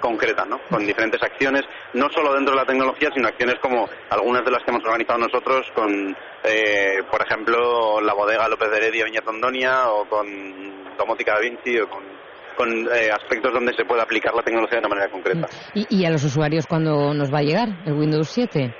concreta, 0.00 0.44
¿no? 0.44 0.60
Con 0.70 0.86
diferentes 0.86 1.22
acciones, 1.22 1.62
no 1.94 2.08
solo 2.10 2.34
dentro 2.34 2.54
de 2.54 2.60
la 2.60 2.66
tecnología, 2.66 3.10
sino 3.14 3.28
acciones 3.28 3.56
como 3.60 3.88
algunas 4.10 4.44
de 4.44 4.50
las 4.50 4.62
que 4.62 4.70
hemos 4.70 4.84
organizado 4.84 5.18
nosotros 5.18 5.66
con, 5.74 6.16
eh, 6.44 7.02
por 7.10 7.22
ejemplo, 7.22 8.00
la 8.00 8.14
bodega 8.14 8.48
López 8.48 8.70
de 8.70 8.76
Heredia 8.76 9.04
Viña 9.04 9.90
o 9.90 10.04
con 10.08 10.96
Domótica 10.96 11.34
Da 11.34 11.40
Vinci 11.40 11.78
o 11.80 11.88
con 11.88 12.17
con 12.58 12.68
eh, 12.88 13.10
aspectos 13.12 13.52
donde 13.52 13.72
se 13.72 13.84
pueda 13.84 14.02
aplicar 14.02 14.34
la 14.34 14.42
tecnología 14.42 14.80
de 14.80 14.86
una 14.86 14.88
manera 14.88 15.10
concreta. 15.10 15.48
¿Y, 15.74 16.04
a 16.04 16.10
los 16.10 16.24
usuarios 16.24 16.66
cuándo 16.66 17.14
nos 17.14 17.32
va 17.32 17.38
a 17.38 17.42
llegar 17.42 17.68
el 17.86 17.92
Windows 17.92 18.28
7? 18.28 18.74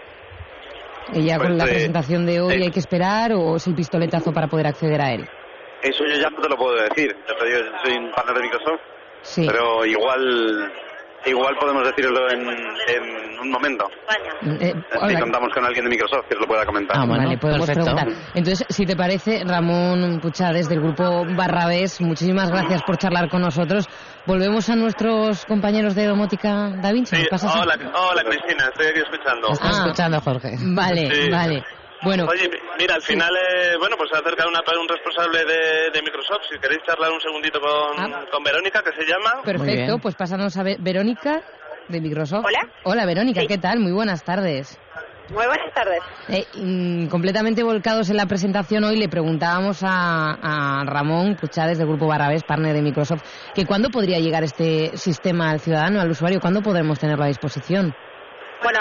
¿Y 1.14 1.25
ya 1.25 1.38
con 1.38 1.56
la 1.56 1.64
pues, 1.64 1.70
eh, 1.70 1.75
presentación 1.75 2.26
de 2.26 2.40
hoy 2.40 2.62
hay 2.62 2.70
que 2.73 2.80
esperar 2.80 3.32
o 3.32 3.56
es 3.56 3.66
el 3.68 3.76
pistoletazo 3.76 4.32
para 4.32 4.49
poder 4.49 4.66
acceder 4.66 5.00
a 5.00 5.12
él? 5.12 5.28
Eso 5.80 6.04
yo 6.04 6.20
ya 6.20 6.28
no 6.28 6.40
te 6.40 6.49
lo 6.49 6.56
puedo 6.56 6.75
decir. 6.75 7.14
Yo 7.28 7.35
soy 7.85 7.97
un 7.97 8.11
partner 8.11 8.37
de 8.37 8.42
Microsoft, 8.42 8.80
sí. 9.23 9.47
pero 9.47 9.87
igual 9.87 10.73
igual 11.26 11.54
podemos 11.60 11.84
decirlo 11.84 12.30
en, 12.30 12.40
en 12.48 13.40
un 13.40 13.50
momento. 13.50 13.88
Eh, 14.60 14.75
si 15.08 15.16
contamos 15.16 15.48
con 15.54 15.64
alguien 15.64 15.84
de 15.84 15.90
Microsoft 15.90 16.26
que 16.28 16.34
os 16.34 16.40
lo 16.40 16.46
pueda 16.46 16.64
comentar. 16.64 16.96
Ah, 16.98 17.06
vale, 17.06 17.38
podemos 17.38 17.66
preguntar. 17.66 18.08
Entonces, 18.34 18.66
si 18.68 18.87
te 18.87 18.96
parece, 18.96 19.42
Ramón 19.44 20.20
Puchades 20.20 20.68
del 20.68 20.80
grupo 20.80 21.25
Barrabés, 21.37 22.00
muchísimas 22.00 22.50
gracias 22.50 22.82
por 22.82 22.96
charlar 22.98 23.28
con 23.28 23.42
nosotros. 23.42 23.87
Volvemos 24.26 24.68
a 24.68 24.76
nuestros 24.76 25.46
compañeros 25.46 25.94
de 25.94 26.06
domótica 26.06 26.70
Da 26.82 26.92
Vinci. 26.92 27.16
hola, 27.16 27.78
hola, 27.94 28.22
Cristina, 28.25 28.68
estoy 28.68 28.87
aquí 28.88 29.00
escuchando. 29.00 29.48
Estás 29.52 29.78
escuchando, 29.78 30.20
Jorge. 30.20 30.56
Vale, 30.60 31.30
vale. 31.30 31.64
Bueno, 32.02 32.26
Oye, 32.28 32.49
mira, 32.78 32.95
al 32.95 33.02
final, 33.02 33.35
eh, 33.35 33.76
bueno, 33.78 33.97
pues 33.97 34.11
se 34.11 34.19
acerca 34.19 34.47
una, 34.47 34.61
un 34.81 34.88
responsable 34.88 35.45
de, 35.45 36.02
Microsoft. 36.02 36.43
Si 36.50 36.59
queréis 36.59 36.81
charlar 36.85 37.11
un 37.11 37.21
segundito 37.21 37.61
con, 37.61 37.99
ah. 37.99 38.25
con 38.31 38.43
Verónica, 38.45 38.83
que 38.83 38.93
se 38.93 39.05
llama. 39.05 39.43
Perfecto, 39.45 39.99
pues 39.99 40.14
pásanos 40.14 40.57
a 40.57 40.62
Verónica 40.62 41.43
de 41.88 42.00
Microsoft. 42.00 42.45
Hola. 42.45 42.61
Hola, 42.85 43.07
Verónica, 43.07 43.43
¿qué 43.47 43.59
tal? 43.59 43.81
Muy 43.81 43.93
buenas 43.93 44.23
tardes. 44.23 44.78
Muy 45.31 45.45
buenas 45.45 45.75
tardes. 45.75 46.00
Eh, 46.28 46.47
mm, 46.55 47.09
completamente 47.09 47.62
volcados 47.62 48.09
en 48.09 48.17
la 48.17 48.26
presentación 48.26 48.85
hoy, 48.85 48.97
le 48.97 49.09
preguntábamos 49.09 49.83
a, 49.83 50.78
a 50.81 50.85
Ramón 50.85 51.37
Puchades 51.37 51.76
del 51.76 51.87
Grupo 51.87 52.07
Barrabés, 52.07 52.45
partner 52.45 52.75
de 52.75 52.81
Microsoft, 52.81 53.23
que 53.55 53.67
cuándo 53.67 53.90
podría 53.90 54.19
llegar 54.21 54.43
este 54.45 54.97
sistema 54.97 55.50
al 55.50 55.61
ciudadano, 55.61 56.00
al 56.00 56.11
usuario, 56.11 56.40
cuándo 56.40 56.62
podremos 56.62 56.99
tenerlo 56.99 57.25
a 57.25 57.28
disposición. 57.28 57.95
Bueno, 58.62 58.80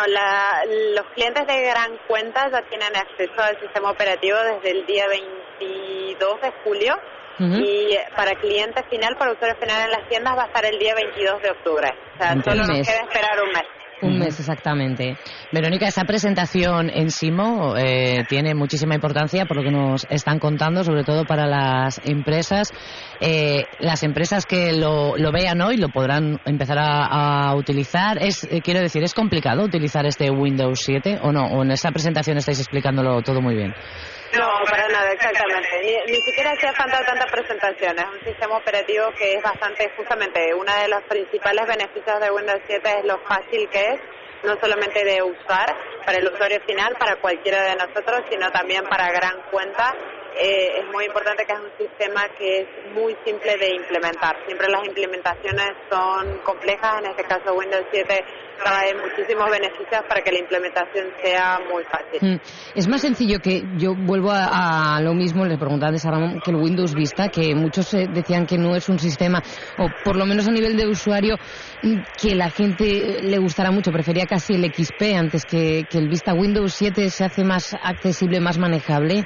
los 0.95 1.05
clientes 1.13 1.45
de 1.47 1.61
gran 1.61 1.97
cuenta 2.07 2.49
ya 2.51 2.61
tienen 2.63 2.95
acceso 2.95 3.33
al 3.41 3.59
sistema 3.59 3.91
operativo 3.91 4.37
desde 4.39 4.71
el 4.71 4.85
día 4.85 5.05
22 5.07 6.41
de 6.41 6.51
julio 6.63 6.95
y 7.39 7.95
para 8.15 8.33
cliente 8.35 8.81
final, 8.89 9.15
para 9.15 9.33
usuario 9.33 9.55
final 9.57 9.83
en 9.85 9.91
las 9.91 10.07
tiendas 10.09 10.35
va 10.35 10.43
a 10.43 10.47
estar 10.47 10.65
el 10.65 10.79
día 10.79 10.95
22 10.95 11.41
de 11.43 11.51
octubre. 11.51 11.93
O 12.15 12.17
sea, 12.17 12.31
Entonces- 12.33 12.65
solo 12.65 12.77
nos 12.77 12.87
queda 12.87 13.01
esperar 13.03 13.43
un 13.43 13.49
mes. 13.51 13.63
Un 13.99 14.19
mes 14.19 14.39
exactamente. 14.39 15.15
Verónica, 15.51 15.87
esa 15.87 16.03
presentación 16.03 16.91
en 16.91 17.09
Simo 17.09 17.75
eh, 17.75 18.23
tiene 18.29 18.53
muchísima 18.53 18.93
importancia 18.93 19.45
por 19.45 19.57
lo 19.57 19.63
que 19.63 19.71
nos 19.71 20.05
están 20.09 20.37
contando, 20.37 20.83
sobre 20.83 21.03
todo 21.03 21.25
para 21.25 21.47
las 21.47 21.99
empresas. 22.05 22.71
Eh, 23.19 23.63
las 23.79 24.03
empresas 24.03 24.45
que 24.45 24.71
lo, 24.71 25.17
lo 25.17 25.31
vean 25.31 25.61
hoy 25.61 25.77
lo 25.77 25.89
podrán 25.89 26.39
empezar 26.45 26.77
a, 26.77 27.49
a 27.49 27.55
utilizar. 27.55 28.21
Es, 28.21 28.43
eh, 28.43 28.61
quiero 28.63 28.81
decir, 28.81 29.03
¿es 29.03 29.15
complicado 29.15 29.63
utilizar 29.63 30.05
este 30.05 30.29
Windows 30.29 30.79
7 30.79 31.17
o 31.23 31.31
no? 31.31 31.47
¿O 31.47 31.63
en 31.63 31.71
esa 31.71 31.89
presentación 31.89 32.37
estáis 32.37 32.59
explicándolo 32.59 33.23
todo 33.23 33.41
muy 33.41 33.55
bien? 33.55 33.73
No, 34.37 34.47
para 34.69 34.87
nada, 34.89 35.11
exactamente. 35.13 35.56
Ni, 35.81 36.11
ni 36.11 36.21
siquiera 36.21 36.51
hacía 36.51 36.73
falta 36.73 37.03
tanta 37.05 37.25
presentación. 37.25 37.97
Es 37.99 38.05
un 38.05 38.25
sistema 38.25 38.57
operativo 38.57 39.11
que 39.17 39.35
es 39.35 39.43
bastante, 39.43 39.91
justamente, 39.95 40.53
uno 40.53 40.71
de 40.81 40.87
los 40.87 41.03
principales 41.03 41.67
beneficios 41.67 42.19
de 42.19 42.31
Windows 42.31 42.61
7 42.67 42.99
es 42.99 43.05
lo 43.05 43.19
fácil 43.19 43.69
que 43.69 43.79
es, 43.79 43.99
no 44.43 44.57
solamente 44.59 45.03
de 45.03 45.21
usar 45.21 45.75
para 46.05 46.17
el 46.17 46.27
usuario 46.27 46.59
final, 46.61 46.95
para 46.97 47.17
cualquiera 47.17 47.63
de 47.63 47.75
nosotros, 47.75 48.21
sino 48.29 48.49
también 48.51 48.83
para 48.85 49.11
gran 49.11 49.41
cuenta. 49.51 49.93
Eh, 50.39 50.79
es 50.81 50.85
muy 50.93 51.05
importante 51.05 51.45
que 51.45 51.53
es 51.53 51.59
un 51.59 51.77
sistema 51.77 52.27
que 52.37 52.61
es 52.61 52.67
muy 52.93 53.15
simple 53.25 53.57
de 53.57 53.75
implementar. 53.75 54.35
Siempre 54.45 54.67
las 54.69 54.85
implementaciones 54.85 55.69
son 55.89 56.39
complejas, 56.43 56.99
en 56.99 57.11
este 57.11 57.23
caso 57.23 57.53
Windows 57.53 57.85
7 57.91 58.25
trae 58.63 58.93
muchísimos 58.95 59.49
beneficios 59.49 60.01
para 60.07 60.21
que 60.21 60.31
la 60.31 60.39
implementación 60.39 61.07
sea 61.21 61.59
muy 61.71 61.83
fácil. 61.85 62.19
Mm. 62.21 62.39
Es 62.75 62.87
más 62.87 63.01
sencillo 63.01 63.39
que 63.39 63.63
yo 63.77 63.93
vuelvo 63.95 64.31
a, 64.31 64.97
a 64.97 65.01
lo 65.01 65.13
mismo, 65.13 65.45
le 65.45 65.57
preguntaba 65.57 65.95
a 65.95 66.11
Ramón, 66.11 66.39
que 66.43 66.51
el 66.51 66.57
Windows 66.57 66.93
Vista, 66.93 67.29
que 67.29 67.55
muchos 67.55 67.93
eh, 67.93 68.07
decían 68.09 68.45
que 68.45 68.57
no 68.57 68.75
es 68.75 68.89
un 68.89 68.99
sistema, 68.99 69.41
o 69.77 69.87
por 70.03 70.17
lo 70.17 70.25
menos 70.25 70.47
a 70.47 70.51
nivel 70.51 70.75
de 70.77 70.87
usuario, 70.87 71.37
mm, 71.83 71.97
que 72.19 72.35
la 72.35 72.49
gente 72.49 72.85
eh, 72.85 73.23
le 73.23 73.37
gustará 73.37 73.71
mucho. 73.71 73.91
Prefería 73.91 74.25
casi 74.25 74.53
el 74.53 74.71
XP 74.73 75.15
antes 75.17 75.45
que, 75.45 75.85
que 75.89 75.97
el 75.97 76.09
Vista. 76.09 76.33
Windows 76.33 76.73
7 76.73 77.09
se 77.09 77.25
hace 77.25 77.43
más 77.43 77.75
accesible, 77.81 78.39
más 78.39 78.57
manejable. 78.57 79.23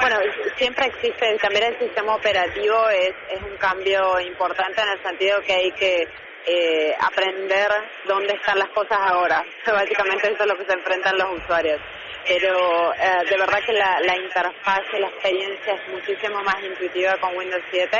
Bueno, 0.00 0.16
siempre 0.56 0.86
existe, 0.86 1.36
cambiar 1.38 1.72
el 1.72 1.78
sistema 1.78 2.14
operativo 2.14 2.88
es, 2.88 3.14
es 3.30 3.42
un 3.42 3.56
cambio 3.56 4.20
importante 4.20 4.80
en 4.80 4.88
el 4.90 5.02
sentido 5.02 5.40
que 5.42 5.52
hay 5.52 5.72
que 5.72 6.08
eh, 6.46 6.96
aprender 7.00 7.68
dónde 8.06 8.34
están 8.34 8.58
las 8.58 8.68
cosas 8.68 8.98
ahora. 9.00 9.44
Básicamente 9.66 10.32
eso 10.32 10.42
es 10.44 10.48
lo 10.48 10.56
que 10.56 10.66
se 10.66 10.72
enfrentan 10.72 11.18
los 11.18 11.42
usuarios. 11.42 11.80
Pero 12.26 12.94
eh, 12.94 13.24
de 13.28 13.36
verdad 13.36 13.58
que 13.64 13.72
la, 13.72 14.00
la 14.00 14.16
interfaz 14.16 14.82
la 14.98 15.08
experiencia 15.08 15.74
es 15.74 15.88
muchísimo 15.88 16.40
más 16.42 16.62
intuitiva 16.62 17.16
con 17.18 17.36
Windows 17.36 17.62
7. 17.70 17.98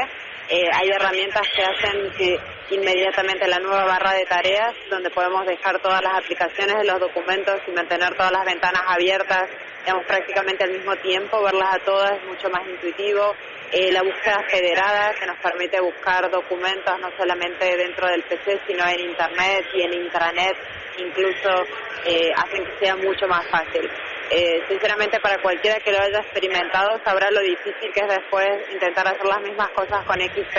Eh, 0.51 0.71
hay 0.73 0.89
herramientas 0.89 1.47
que 1.55 1.63
hacen 1.63 2.11
que 2.17 2.41
inmediatamente 2.71 3.47
la 3.47 3.59
nueva 3.59 3.85
barra 3.85 4.13
de 4.13 4.25
tareas, 4.25 4.75
donde 4.89 5.11
podemos 5.11 5.45
dejar 5.47 5.79
todas 5.81 6.03
las 6.03 6.15
aplicaciones 6.15 6.79
de 6.79 6.85
los 6.85 6.99
documentos 6.99 7.61
y 7.67 7.71
mantener 7.73 8.15
todas 8.15 8.33
las 8.33 8.47
ventanas 8.47 8.83
abiertas, 8.87 9.49
digamos, 9.81 10.07
prácticamente 10.07 10.65
al 10.65 10.71
mismo 10.71 10.97
tiempo, 10.97 11.43
verlas 11.43 11.75
a 11.75 11.79
todas 11.81 12.13
es 12.13 12.25
mucho 12.25 12.49
más 12.49 12.67
intuitivo. 12.67 13.35
Eh, 13.73 13.93
la 13.93 14.03
búsqueda 14.03 14.43
federada, 14.49 15.13
que 15.21 15.27
nos 15.27 15.37
permite 15.41 15.79
buscar 15.81 16.31
documentos 16.31 16.99
no 16.99 17.11
solamente 17.19 17.77
dentro 17.77 18.09
del 18.09 18.23
PC, 18.23 18.61
sino 18.67 18.89
en 18.89 19.01
Internet 19.01 19.67
y 19.75 19.83
en 19.83 19.93
intranet, 19.93 20.57
incluso 20.97 21.67
eh, 22.07 22.31
hacen 22.35 22.65
que 22.65 22.87
sea 22.87 22.97
mucho 22.97 23.29
más 23.29 23.47
fácil. 23.51 23.91
Eh, 24.31 24.61
sinceramente, 24.69 25.19
para 25.21 25.41
cualquiera 25.41 25.79
que 25.81 25.91
lo 25.91 25.99
haya 25.99 26.19
experimentado, 26.21 27.01
sabrá 27.05 27.31
lo 27.31 27.41
difícil 27.41 27.91
que 27.95 28.01
es 28.01 28.09
después 28.09 28.47
intentar 28.73 29.09
hacer 29.09 29.25
las 29.25 29.41
mismas 29.41 29.71
cosas 29.71 30.05
con 30.05 30.21
XP, 30.21 30.57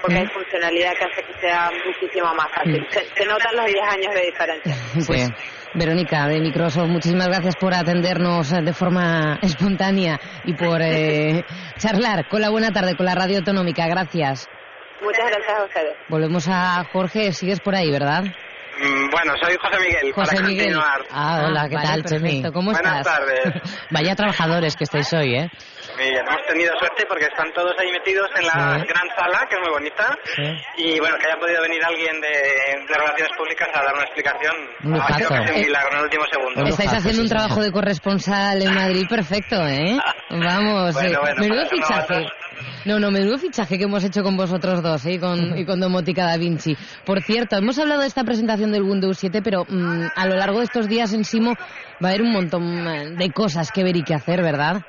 porque 0.00 0.18
hay 0.18 0.26
funcionalidad 0.28 0.92
que 0.94 1.04
hace 1.04 1.22
que 1.22 1.40
sea 1.40 1.70
muchísimo 1.86 2.34
más 2.34 2.48
fácil. 2.54 2.86
Se, 2.90 3.04
se 3.14 3.26
notan 3.26 3.54
los 3.54 3.66
10 3.66 3.78
años 3.88 4.14
de 4.14 4.20
diferencia. 4.22 4.74
Pues, 5.06 5.30
Verónica, 5.74 6.26
de 6.26 6.40
Microsoft, 6.40 6.88
muchísimas 6.88 7.28
gracias 7.28 7.56
por 7.56 7.74
atendernos 7.74 8.52
eh, 8.52 8.62
de 8.62 8.72
forma 8.72 9.38
espontánea 9.42 10.18
y 10.44 10.54
por 10.54 10.80
eh, 10.82 11.44
charlar 11.78 12.28
con 12.28 12.40
la 12.40 12.50
buena 12.50 12.70
tarde, 12.70 12.94
con 12.96 13.06
la 13.06 13.14
radio 13.14 13.38
autonómica. 13.38 13.86
Gracias. 13.88 14.48
Muchas 15.02 15.26
gracias 15.26 15.58
a 15.58 15.64
ustedes. 15.64 15.96
Volvemos 16.08 16.46
a 16.48 16.84
Jorge, 16.84 17.32
sigues 17.32 17.60
por 17.60 17.74
ahí, 17.74 17.90
¿verdad? 17.90 18.22
Mm, 18.82 19.10
Bueno, 19.10 19.34
soy 19.40 19.56
José 19.62 19.78
Miguel, 19.78 20.12
José 20.12 20.34
para 20.36 20.48
Miguel. 20.48 20.74
continuar. 20.74 21.00
Ah, 21.12 21.42
hola, 21.46 21.68
¿qué 21.68 21.74
vale, 21.76 21.86
tal, 21.88 22.04
Chemi? 22.04 22.20
perfecto. 22.22 22.52
¿Cómo 22.52 22.72
Buenas 22.72 22.98
estás? 22.98 23.16
tardes. 23.18 23.62
Vaya 23.90 24.14
trabajadores 24.16 24.76
que 24.76 24.84
estáis 24.84 25.12
hoy, 25.12 25.34
¿eh? 25.36 25.48
Muy 25.96 26.10
bien, 26.10 26.24
hemos 26.26 26.46
tenido 26.48 26.72
suerte 26.78 27.04
porque 27.06 27.24
están 27.26 27.52
todos 27.52 27.72
ahí 27.78 27.92
metidos 27.92 28.28
en 28.36 28.46
la 28.46 28.80
Sí. 28.80 28.86
gran 28.88 29.08
sala, 29.16 29.46
que 29.48 29.54
es 29.56 29.60
muy 29.60 29.70
bonita. 29.70 30.16
Sí. 30.34 30.42
Y 30.78 30.98
bueno, 31.00 31.16
que 31.18 31.26
haya 31.26 31.38
podido 31.38 31.62
venir 31.62 31.84
alguien 31.84 32.20
de, 32.20 32.28
de 32.88 32.94
Relaciones 32.98 33.36
Públicas 33.36 33.68
a 33.72 33.82
dar 33.84 33.94
una 33.94 34.02
explicación. 34.04 34.54
Un 34.84 34.94
ha 35.00 35.06
sido 35.16 35.28
lujazo. 35.30 35.34
casi 35.44 35.54
un 35.54 35.60
milagro 35.66 35.90
en 35.92 35.96
el 35.98 36.04
último 36.04 36.24
segundo. 36.32 36.60
Un 36.62 36.66
Estáis 36.68 36.88
lujazo, 36.90 36.96
haciendo 36.98 37.22
sí, 37.22 37.22
un 37.22 37.28
trabajo 37.28 37.60
de 37.62 37.70
corresponsal 37.72 38.62
en 38.62 38.74
Madrid 38.74 39.06
perfecto, 39.08 39.56
¿eh? 39.68 39.96
Vamos, 40.30 40.94
Bueno, 40.94 41.08
eh, 41.10 41.18
bueno, 41.20 41.40
menudo 41.40 41.66
fichaje. 41.68 42.26
No, 42.84 42.98
no, 42.98 43.12
menudo 43.12 43.38
fichaje 43.38 43.78
que 43.78 43.84
hemos 43.84 44.02
hecho 44.02 44.24
con 44.24 44.36
vosotros 44.36 44.82
dos 44.82 45.06
¿eh? 45.06 45.12
y, 45.12 45.18
con, 45.20 45.56
y 45.56 45.64
con 45.64 45.78
Domótica 45.78 46.24
Da 46.24 46.36
Vinci. 46.36 46.76
Por 47.04 47.22
cierto, 47.22 47.56
hemos 47.56 47.78
hablado 47.78 48.00
de 48.00 48.08
esta 48.08 48.24
presentación 48.24 48.72
del 48.72 48.82
Windows 48.82 49.18
7, 49.18 49.40
pero 49.40 49.64
mm, 49.68 50.06
a 50.16 50.26
lo 50.26 50.34
largo 50.34 50.58
de 50.58 50.64
estos 50.64 50.88
días 50.88 51.12
en 51.12 51.24
Simo 51.24 51.54
va 52.02 52.08
a 52.08 52.10
haber 52.10 52.22
un 52.22 52.32
montón 52.32 52.64
eh, 52.88 53.10
de 53.16 53.30
cosas 53.30 53.70
que 53.70 53.84
ver 53.84 53.96
y 53.96 54.02
que 54.02 54.14
hacer, 54.14 54.42
¿verdad? 54.42 54.82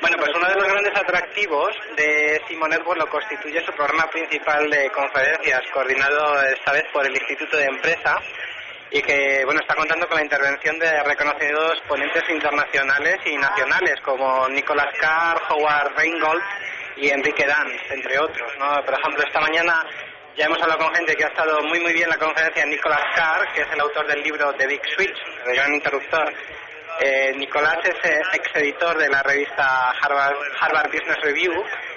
Bueno, 0.00 0.16
pues 0.18 0.30
uno 0.36 0.46
de 0.46 0.54
los 0.54 0.64
grandes 0.64 0.92
atractivos 0.94 1.70
de 1.96 2.40
Simo 2.46 2.68
Network 2.68 3.00
lo 3.00 3.08
constituye 3.08 3.64
su 3.66 3.72
programa 3.72 4.08
principal 4.10 4.70
de 4.70 4.90
conferencias, 4.90 5.62
coordinado 5.72 6.40
esta 6.42 6.72
vez 6.72 6.84
por 6.92 7.04
el 7.04 7.14
Instituto 7.14 7.56
de 7.56 7.64
Empresa, 7.64 8.20
y 8.92 9.02
que 9.02 9.42
bueno 9.44 9.60
está 9.60 9.74
contando 9.74 10.06
con 10.06 10.18
la 10.18 10.22
intervención 10.22 10.78
de 10.78 11.02
reconocidos 11.02 11.82
ponentes 11.88 12.22
internacionales 12.28 13.16
y 13.26 13.36
nacionales 13.36 13.96
como 14.04 14.48
Nicolas 14.50 14.94
Carr, 15.00 15.40
Howard 15.50 15.96
Reingold 15.96 16.42
y 16.96 17.10
Enrique 17.10 17.46
Danz, 17.46 17.90
entre 17.90 18.18
otros. 18.18 18.52
¿no? 18.58 18.84
Por 18.84 18.94
ejemplo, 18.94 19.22
esta 19.24 19.40
mañana 19.40 19.84
ya 20.36 20.46
hemos 20.46 20.60
hablado 20.60 20.84
con 20.84 20.94
gente 20.94 21.14
que 21.14 21.24
ha 21.24 21.28
estado 21.28 21.62
muy 21.62 21.80
muy 21.80 21.92
bien 21.92 22.04
en 22.04 22.10
la 22.10 22.18
conferencia 22.18 22.64
de 22.64 22.70
Nicolas 22.70 23.02
Carr, 23.14 23.52
que 23.52 23.62
es 23.62 23.68
el 23.72 23.80
autor 23.80 24.06
del 24.06 24.22
libro 24.22 24.52
The 24.54 24.66
Big 24.66 24.82
Switch, 24.94 25.16
el 25.46 25.54
gran 25.54 25.74
interruptor. 25.74 26.32
Eh, 27.00 27.32
Nicolás 27.36 27.78
es 27.84 28.10
eh, 28.10 28.20
ex-editor 28.34 28.96
de 28.98 29.08
la 29.08 29.22
revista 29.22 29.90
Harvard, 30.00 30.36
Harvard 30.60 30.92
Business 30.92 31.20
Review 31.22 31.52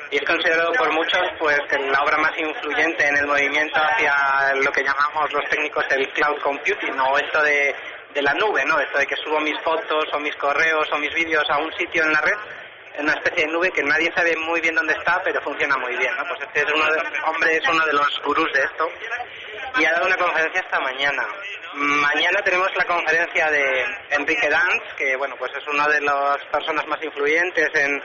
y 0.10 0.18
es 0.18 0.24
considerado 0.24 0.72
por 0.74 0.92
muchos 0.92 1.22
pues 1.38 1.60
la 1.92 2.02
obra 2.02 2.18
más 2.18 2.32
influyente 2.38 3.08
en 3.08 3.18
el 3.18 3.28
movimiento 3.28 3.80
hacia 3.80 4.56
lo 4.56 4.72
que 4.72 4.84
llamamos 4.84 5.32
los 5.34 5.48
técnicos 5.50 5.86
el 5.92 6.08
cloud 6.14 6.40
computing 6.42 7.00
o 7.00 7.18
esto 7.20 7.44
de, 7.44 7.76
de 8.14 8.22
la 8.24 8.34
nube, 8.34 8.66
¿no? 8.66 8.80
Esto 8.80 8.98
de 8.98 9.06
que 9.06 9.16
subo 9.18 9.40
mis 9.40 9.60
fotos 9.62 10.06
o 10.14 10.20
mis 10.20 10.36
correos 10.38 10.88
o 10.92 10.98
mis 10.98 11.14
vídeos 11.14 11.48
a 11.50 11.58
un 11.60 11.72
sitio 11.74 12.04
en 12.04 12.14
la 12.14 12.22
red 12.22 12.38
en 12.98 13.04
una 13.04 13.14
especie 13.14 13.46
de 13.46 13.52
nube 13.52 13.72
que 13.72 13.84
nadie 13.84 14.12
sabe 14.16 14.36
muy 14.38 14.60
bien 14.60 14.76
dónde 14.76 14.94
está, 14.94 15.22
pero 15.24 15.42
funciona 15.42 15.78
muy 15.78 15.96
bien, 15.96 16.16
¿no? 16.18 16.24
Pues 16.28 16.42
este 16.42 16.62
es 16.62 16.74
uno 16.74 16.92
de, 16.92 17.02
hombre 17.26 17.58
es 17.58 17.68
uno 17.70 17.86
de 17.86 17.94
los 17.94 18.22
gurús 18.24 18.52
de 18.54 18.62
esto 18.62 18.90
y 19.80 19.86
ha 19.86 19.92
dado 19.94 20.08
una 20.08 20.18
conferencia 20.18 20.62
esta 20.62 20.80
mañana. 20.80 21.24
Mañana 21.74 22.42
tenemos 22.44 22.70
la 22.76 22.86
conferencia 22.86 23.52
de 23.52 23.86
Enrique 24.10 24.50
Danz, 24.50 24.82
que 24.98 25.16
bueno, 25.16 25.36
pues 25.38 25.52
es 25.56 25.68
una 25.68 25.88
de 25.88 26.02
las 26.02 26.38
personas 26.52 26.88
más 26.88 27.04
influyentes 27.04 27.70
en, 27.76 28.02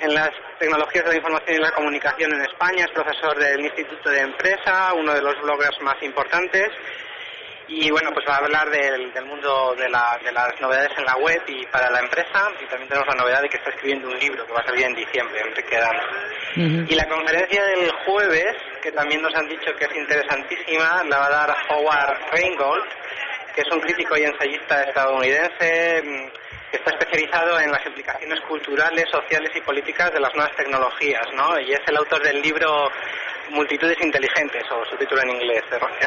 en 0.00 0.14
las 0.14 0.30
tecnologías 0.58 1.04
de 1.04 1.10
la 1.10 1.16
información 1.16 1.56
y 1.56 1.62
la 1.62 1.70
comunicación 1.70 2.32
en 2.32 2.42
España, 2.42 2.84
es 2.84 2.90
profesor 2.90 3.38
del 3.38 3.60
Instituto 3.60 4.10
de 4.10 4.20
Empresa, 4.20 4.92
uno 4.94 5.14
de 5.14 5.22
los 5.22 5.40
bloggers 5.40 5.80
más 5.82 6.02
importantes. 6.02 6.68
Y 7.68 7.90
bueno, 7.90 8.10
pues 8.12 8.24
va 8.28 8.34
a 8.34 8.38
hablar 8.38 8.70
del, 8.70 9.12
del 9.12 9.24
mundo 9.24 9.74
de, 9.76 9.88
la- 9.88 10.18
de 10.22 10.30
las 10.30 10.58
novedades 10.60 10.90
en 10.96 11.04
la 11.04 11.16
web 11.16 11.42
y 11.48 11.66
para 11.66 11.90
la 11.90 11.98
empresa. 12.00 12.48
Y 12.62 12.66
también 12.66 12.88
tenemos 12.88 13.08
la 13.08 13.14
novedad 13.14 13.42
de 13.42 13.48
que 13.48 13.56
está 13.56 13.70
escribiendo 13.70 14.08
un 14.08 14.18
libro 14.18 14.46
que 14.46 14.52
va 14.52 14.60
a 14.60 14.66
salir 14.66 14.86
en 14.86 14.94
diciembre, 14.94 15.40
Enrique 15.40 15.76
Danz. 15.76 16.02
Y 16.88 16.94
la 16.94 17.06
conferencia 17.08 17.64
del 17.64 17.90
jueves, 18.06 18.54
que 18.82 18.92
también 18.92 19.20
nos 19.20 19.34
han 19.34 19.48
dicho 19.48 19.74
que 19.76 19.84
es 19.84 19.96
interesantísima, 19.96 21.02
la 21.08 21.18
va 21.18 21.26
a 21.26 21.30
dar 21.30 21.56
Howard 21.70 22.18
Reingold, 22.32 22.84
que 23.54 23.62
es 23.62 23.70
un 23.72 23.80
crítico 23.80 24.16
y 24.16 24.22
ensayista 24.24 24.82
estadounidense 24.84 26.02
mm, 26.04 26.70
que 26.70 26.76
está 26.76 26.90
especializado 26.92 27.58
en 27.60 27.72
las 27.72 27.84
implicaciones 27.84 28.40
culturales, 28.42 29.04
sociales 29.10 29.50
y 29.54 29.60
políticas 29.60 30.12
de 30.12 30.20
las 30.20 30.34
nuevas 30.34 30.54
tecnologías, 30.56 31.26
¿no? 31.34 31.58
Y 31.60 31.72
es 31.72 31.80
el 31.86 31.96
autor 31.96 32.22
del 32.22 32.40
libro 32.40 32.90
Multitudes 33.50 33.96
Inteligentes, 34.00 34.64
o 34.70 34.84
su 34.86 34.96
título 34.96 35.22
en 35.22 35.30
inglés, 35.30 35.62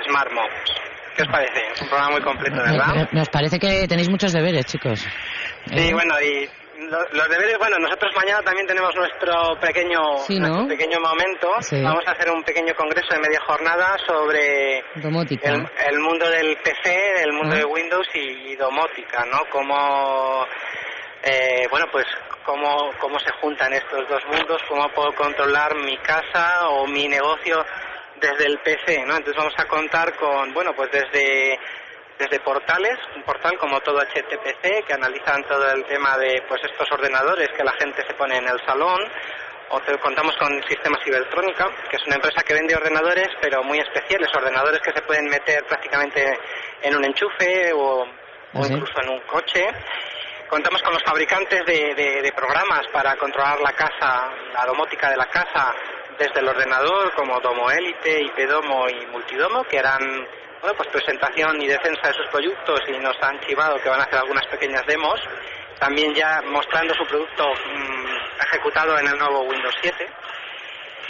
Smart 0.07 0.31
Mobs. 0.31 0.75
¿Qué 1.15 1.23
os 1.23 1.27
parece? 1.29 1.59
Es 1.73 1.81
un 1.81 1.87
programa 1.89 2.11
muy 2.11 2.21
completo, 2.21 2.55
¿verdad? 2.57 3.09
Nos 3.11 3.29
parece 3.29 3.59
que 3.59 3.87
tenéis 3.87 4.09
muchos 4.09 4.31
deberes, 4.33 4.65
chicos. 4.65 4.99
Sí, 4.99 5.89
¿Eh? 5.89 5.93
bueno, 5.93 6.15
y 6.21 6.49
lo- 6.87 7.07
los 7.11 7.29
deberes, 7.29 7.57
bueno, 7.57 7.77
nosotros 7.79 8.11
mañana 8.15 8.41
también 8.41 8.65
tenemos 8.67 8.95
nuestro 8.95 9.59
pequeño, 9.59 9.99
Sí, 10.25 10.39
¿no? 10.39 10.47
nuestro 10.47 10.67
pequeño 10.69 10.99
momento. 11.01 11.51
Sí. 11.61 11.81
Vamos 11.83 12.03
a 12.07 12.11
hacer 12.11 12.29
un 12.31 12.41
pequeño 12.43 12.73
congreso 12.75 13.13
de 13.13 13.19
media 13.19 13.39
jornada 13.45 13.97
sobre 14.07 14.83
Domótica. 14.95 15.49
el, 15.49 15.67
el 15.89 15.99
mundo 15.99 16.29
del 16.29 16.55
PC, 16.57 17.21
el 17.23 17.33
mundo 17.33 17.55
Ah. 17.55 17.57
de 17.59 17.65
Windows 17.65 18.07
y, 18.13 18.51
y 18.51 18.55
domótica, 18.55 19.25
¿no? 19.25 19.39
Cómo, 19.51 20.45
eh, 21.23 21.67
bueno, 21.69 21.85
pues 21.91 22.05
cómo, 22.45 22.91
cómo 22.99 23.19
se 23.19 23.31
juntan 23.41 23.73
estos 23.73 24.07
dos 24.09 24.23
mundos, 24.27 24.61
cómo 24.67 24.87
puedo 24.89 25.13
controlar 25.15 25.75
mi 25.75 25.97
casa 25.97 26.69
o 26.69 26.87
mi 26.87 27.07
negocio 27.07 27.63
desde 28.19 28.45
el 28.45 28.59
PC, 28.59 29.05
¿no? 29.05 29.15
Entonces 29.15 29.35
vamos 29.35 29.53
a 29.57 29.65
contar 29.65 30.15
con, 30.15 30.53
bueno, 30.53 30.73
pues 30.75 30.91
desde 30.91 31.59
desde 32.19 32.41
portales, 32.41 32.97
un 33.15 33.23
portal 33.23 33.57
como 33.57 33.79
todo 33.79 34.01
HTPC 34.01 34.85
que 34.85 34.93
analizan 34.93 35.41
todo 35.45 35.71
el 35.71 35.85
tema 35.85 36.17
de 36.17 36.43
pues 36.49 36.61
estos 36.65 36.91
ordenadores 36.91 37.47
que 37.55 37.63
la 37.63 37.71
gente 37.79 38.05
se 38.05 38.13
pone 38.13 38.35
en 38.35 38.45
el 38.45 38.59
salón, 38.65 38.99
o 39.69 39.79
contamos 40.01 40.35
con 40.37 40.61
Sistemas 40.67 41.01
Cibertrónica, 41.03 41.69
que 41.89 41.95
es 41.95 42.05
una 42.07 42.15
empresa 42.15 42.43
que 42.43 42.53
vende 42.53 42.75
ordenadores, 42.75 43.29
pero 43.39 43.63
muy 43.63 43.79
especiales, 43.79 44.27
ordenadores 44.35 44.81
que 44.81 44.91
se 44.91 45.01
pueden 45.03 45.29
meter 45.29 45.63
prácticamente 45.65 46.37
en 46.81 46.95
un 46.95 47.05
enchufe 47.05 47.71
o, 47.73 48.03
¿Ah, 48.03 48.61
incluso 48.67 49.01
en 49.01 49.09
un 49.09 49.19
coche. 49.21 49.67
Contamos 50.49 50.81
con 50.81 50.93
los 50.93 51.03
fabricantes 51.03 51.63
de, 51.65 51.93
de, 51.93 52.33
programas 52.33 52.87
para 52.87 53.15
controlar 53.15 53.61
la 53.61 53.71
casa, 53.73 54.31
la 54.51 54.65
domótica 54.65 55.11
de 55.11 55.17
la 55.17 55.27
casa, 55.27 55.75
desde 56.17 56.39
el 56.39 56.47
ordenador, 56.47 57.13
como 57.13 57.39
Domo 57.39 57.69
Elite, 57.71 58.21
IPDomo 58.21 58.89
y 58.89 59.05
Multidomo, 59.07 59.63
que 59.63 59.79
harán 59.79 60.27
bueno, 60.61 60.75
pues 60.75 60.89
presentación 60.89 61.61
y 61.61 61.67
defensa 61.67 62.09
de 62.09 62.13
sus 62.13 62.27
productos 62.27 62.81
y 62.89 62.97
nos 62.97 63.15
han 63.21 63.39
chivado 63.41 63.77
que 63.77 63.89
van 63.89 64.01
a 64.01 64.03
hacer 64.03 64.19
algunas 64.19 64.45
pequeñas 64.47 64.85
demos 64.85 65.19
también 65.79 66.13
ya 66.13 66.41
mostrando 66.45 66.93
su 66.93 67.05
producto 67.05 67.47
mm, 67.47 68.41
ejecutado 68.41 68.99
en 68.99 69.07
el 69.07 69.17
nuevo 69.17 69.41
Windows 69.41 69.75
7. 69.81 70.07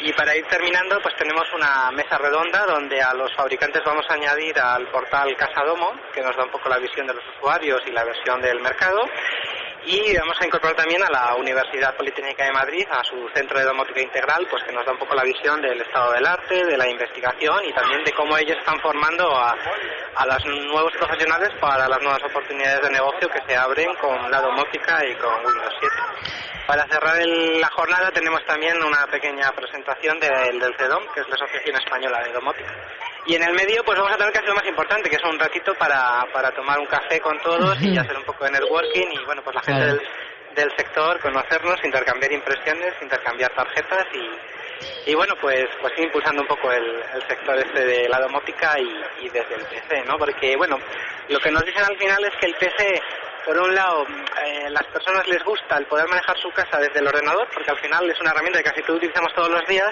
Y 0.01 0.13
para 0.13 0.33
ir 0.33 0.45
terminando, 0.45 0.97
pues 1.01 1.13
tenemos 1.17 1.43
una 1.53 1.91
mesa 1.91 2.17
redonda 2.17 2.65
donde 2.65 3.01
a 3.01 3.13
los 3.13 3.35
fabricantes 3.35 3.83
vamos 3.83 4.05
a 4.09 4.13
añadir 4.13 4.57
al 4.57 4.87
portal 4.87 5.35
Casadomo, 5.35 5.91
que 6.13 6.21
nos 6.21 6.37
da 6.37 6.45
un 6.45 6.51
poco 6.51 6.69
la 6.69 6.77
visión 6.77 7.05
de 7.05 7.15
los 7.15 7.23
usuarios 7.35 7.81
y 7.85 7.91
la 7.91 8.05
versión 8.05 8.39
del 8.39 8.61
mercado, 8.61 9.01
y 9.85 10.15
vamos 10.17 10.37
a 10.39 10.45
incorporar 10.45 10.75
también 10.75 11.01
a 11.03 11.09
la 11.09 11.35
Universidad 11.35 11.95
Politécnica 11.95 12.45
de 12.45 12.51
Madrid, 12.51 12.85
a 12.91 13.03
su 13.03 13.29
centro 13.33 13.59
de 13.59 13.65
domótica 13.65 14.01
integral, 14.01 14.45
pues 14.49 14.63
que 14.63 14.71
nos 14.71 14.85
da 14.85 14.91
un 14.91 14.99
poco 14.99 15.15
la 15.15 15.23
visión 15.23 15.61
del 15.61 15.81
estado 15.81 16.11
del 16.13 16.25
arte, 16.25 16.65
de 16.65 16.77
la 16.77 16.87
investigación 16.87 17.65
y 17.65 17.73
también 17.73 18.03
de 18.03 18.11
cómo 18.13 18.37
ellos 18.37 18.57
están 18.57 18.79
formando 18.81 19.35
a, 19.35 19.55
a 20.15 20.25
los 20.25 20.45
nuevos 20.45 20.93
profesionales 20.93 21.49
para 21.59 21.87
las 21.87 22.01
nuevas 22.01 22.23
oportunidades 22.23 22.81
de 22.81 22.89
negocio 22.91 23.29
que 23.29 23.41
se 23.47 23.55
abren 23.55 23.93
con 23.95 24.29
la 24.29 24.41
domótica 24.41 25.05
y 25.05 25.15
con 25.15 25.33
Windows 25.45 25.73
7. 25.79 25.95
Para 26.67 26.85
cerrar 26.87 27.17
la 27.25 27.69
jornada 27.69 28.11
tenemos 28.11 28.45
también 28.45 28.77
una 28.83 29.07
pequeña 29.07 29.51
presentación 29.53 30.19
del, 30.19 30.59
del 30.59 30.75
CEDOM, 30.77 31.03
que 31.13 31.21
es 31.21 31.27
la 31.27 31.35
Asociación 31.35 31.77
Española 31.77 32.21
de 32.23 32.31
Domótica. 32.31 32.75
Y 33.29 33.35
en 33.35 33.43
el 33.43 33.53
medio 33.53 33.83
pues 33.83 33.95
vamos 33.95 34.11
a 34.11 34.17
tener 34.17 34.33
que 34.33 34.39
hacer 34.39 34.49
lo 34.49 34.55
más 34.55 34.65
importante, 34.65 35.07
que 35.07 35.17
es 35.17 35.23
un 35.23 35.37
ratito 35.37 35.75
para, 35.75 36.25
para 36.33 36.49
tomar 36.49 36.79
un 36.79 36.87
café 36.87 37.19
con 37.19 37.39
todos 37.41 37.79
y 37.79 37.95
hacer 37.99 38.17
un 38.17 38.23
poco 38.23 38.43
de 38.45 38.49
networking 38.49 39.05
y 39.11 39.23
bueno, 39.23 39.43
pues 39.43 39.55
la 39.55 39.61
gente 39.61 39.85
del, 39.85 40.01
del 40.55 40.75
sector, 40.75 41.19
conocernos, 41.19 41.77
intercambiar 41.83 42.31
impresiones, 42.31 42.95
intercambiar 42.99 43.53
tarjetas 43.53 44.07
y, 44.15 45.11
y 45.11 45.13
bueno, 45.13 45.35
pues, 45.39 45.67
pues 45.79 45.93
ir 45.99 46.05
impulsando 46.05 46.41
un 46.41 46.47
poco 46.47 46.71
el, 46.71 47.03
el 47.13 47.21
sector 47.27 47.55
este 47.59 47.85
de 47.85 48.09
la 48.09 48.19
domótica 48.19 48.79
y, 48.79 49.25
y, 49.25 49.29
desde 49.29 49.53
el 49.53 49.65
PC, 49.65 50.05
¿no? 50.05 50.17
Porque 50.17 50.57
bueno, 50.57 50.79
lo 51.27 51.39
que 51.39 51.51
nos 51.51 51.63
dicen 51.63 51.83
al 51.83 51.97
final 51.99 52.25
es 52.25 52.35
que 52.39 52.47
el 52.47 52.55
PC 52.55 52.99
por 53.45 53.57
un 53.57 53.73
lado, 53.73 54.05
eh, 54.45 54.69
las 54.69 54.85
personas 54.87 55.27
les 55.27 55.43
gusta 55.43 55.77
el 55.77 55.85
poder 55.85 56.07
manejar 56.07 56.37
su 56.37 56.51
casa 56.51 56.77
desde 56.79 56.99
el 56.99 57.07
ordenador, 57.07 57.47
porque 57.53 57.71
al 57.71 57.79
final 57.79 58.09
es 58.09 58.19
una 58.21 58.31
herramienta 58.31 58.59
que 58.59 58.69
casi 58.69 58.81
todos 58.81 58.97
utilizamos 58.97 59.33
todos 59.33 59.49
los 59.49 59.65
días, 59.65 59.91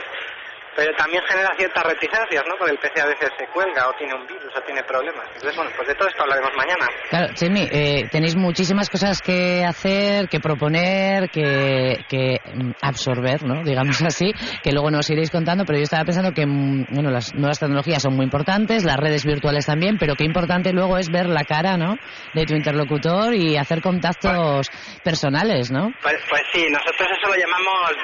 pero 0.77 0.93
también 0.95 1.23
genera 1.27 1.49
ciertas 1.57 1.83
reticencias, 1.83 2.43
¿no? 2.47 2.53
Porque 2.55 2.73
el 2.73 2.77
PC 2.77 3.01
a 3.01 3.07
veces 3.07 3.31
se 3.35 3.47
cuelga 3.47 3.89
o 3.89 3.93
tiene 3.97 4.13
un 4.13 4.27
virus 4.27 4.53
o 4.55 4.61
tiene 4.61 4.83
problemas. 4.83 5.25
Entonces, 5.33 5.55
bueno, 5.55 5.71
pues 5.75 5.87
de 5.87 5.95
todo 5.95 6.07
esto 6.07 6.21
hablaremos 6.21 6.51
mañana. 6.55 6.85
Claro, 7.09 7.33
Chemi, 7.33 7.67
eh, 7.71 8.07
tenéis 8.11 8.35
muchísimas 8.35 8.87
cosas 8.87 9.19
que 9.19 9.65
hacer, 9.65 10.29
que 10.29 10.39
proponer, 10.39 11.31
que, 11.31 12.05
que 12.07 12.37
mm, 12.53 12.73
absorber, 12.79 13.41
¿no? 13.43 13.63
Digamos 13.63 13.99
así, 14.03 14.31
que 14.61 14.71
luego 14.71 14.91
nos 14.91 15.09
iréis 15.09 15.31
contando, 15.31 15.65
pero 15.65 15.79
yo 15.79 15.83
estaba 15.83 16.05
pensando 16.05 16.31
que, 16.31 16.45
mm, 16.45 16.85
bueno, 16.91 17.09
las 17.09 17.33
nuevas 17.33 17.57
tecnologías 17.57 18.03
son 18.03 18.15
muy 18.15 18.25
importantes, 18.25 18.85
las 18.85 18.97
redes 18.97 19.25
virtuales 19.25 19.65
también, 19.65 19.97
pero 19.97 20.13
qué 20.13 20.25
importante 20.25 20.73
luego 20.73 20.99
es 20.99 21.09
ver 21.09 21.25
la 21.25 21.43
cara, 21.43 21.75
¿no? 21.77 21.97
De 22.35 22.45
tu 22.45 22.53
interlocutor 22.53 23.33
y 23.33 23.57
hacer 23.57 23.81
contactos 23.81 24.69
personales, 25.03 25.71
¿no? 25.71 25.91
Pues, 26.03 26.17
pues 26.29 26.43
sí, 26.53 26.67
nosotros 26.69 27.09
eso 27.17 27.29
lo 27.29 27.35
llamamos 27.35 27.97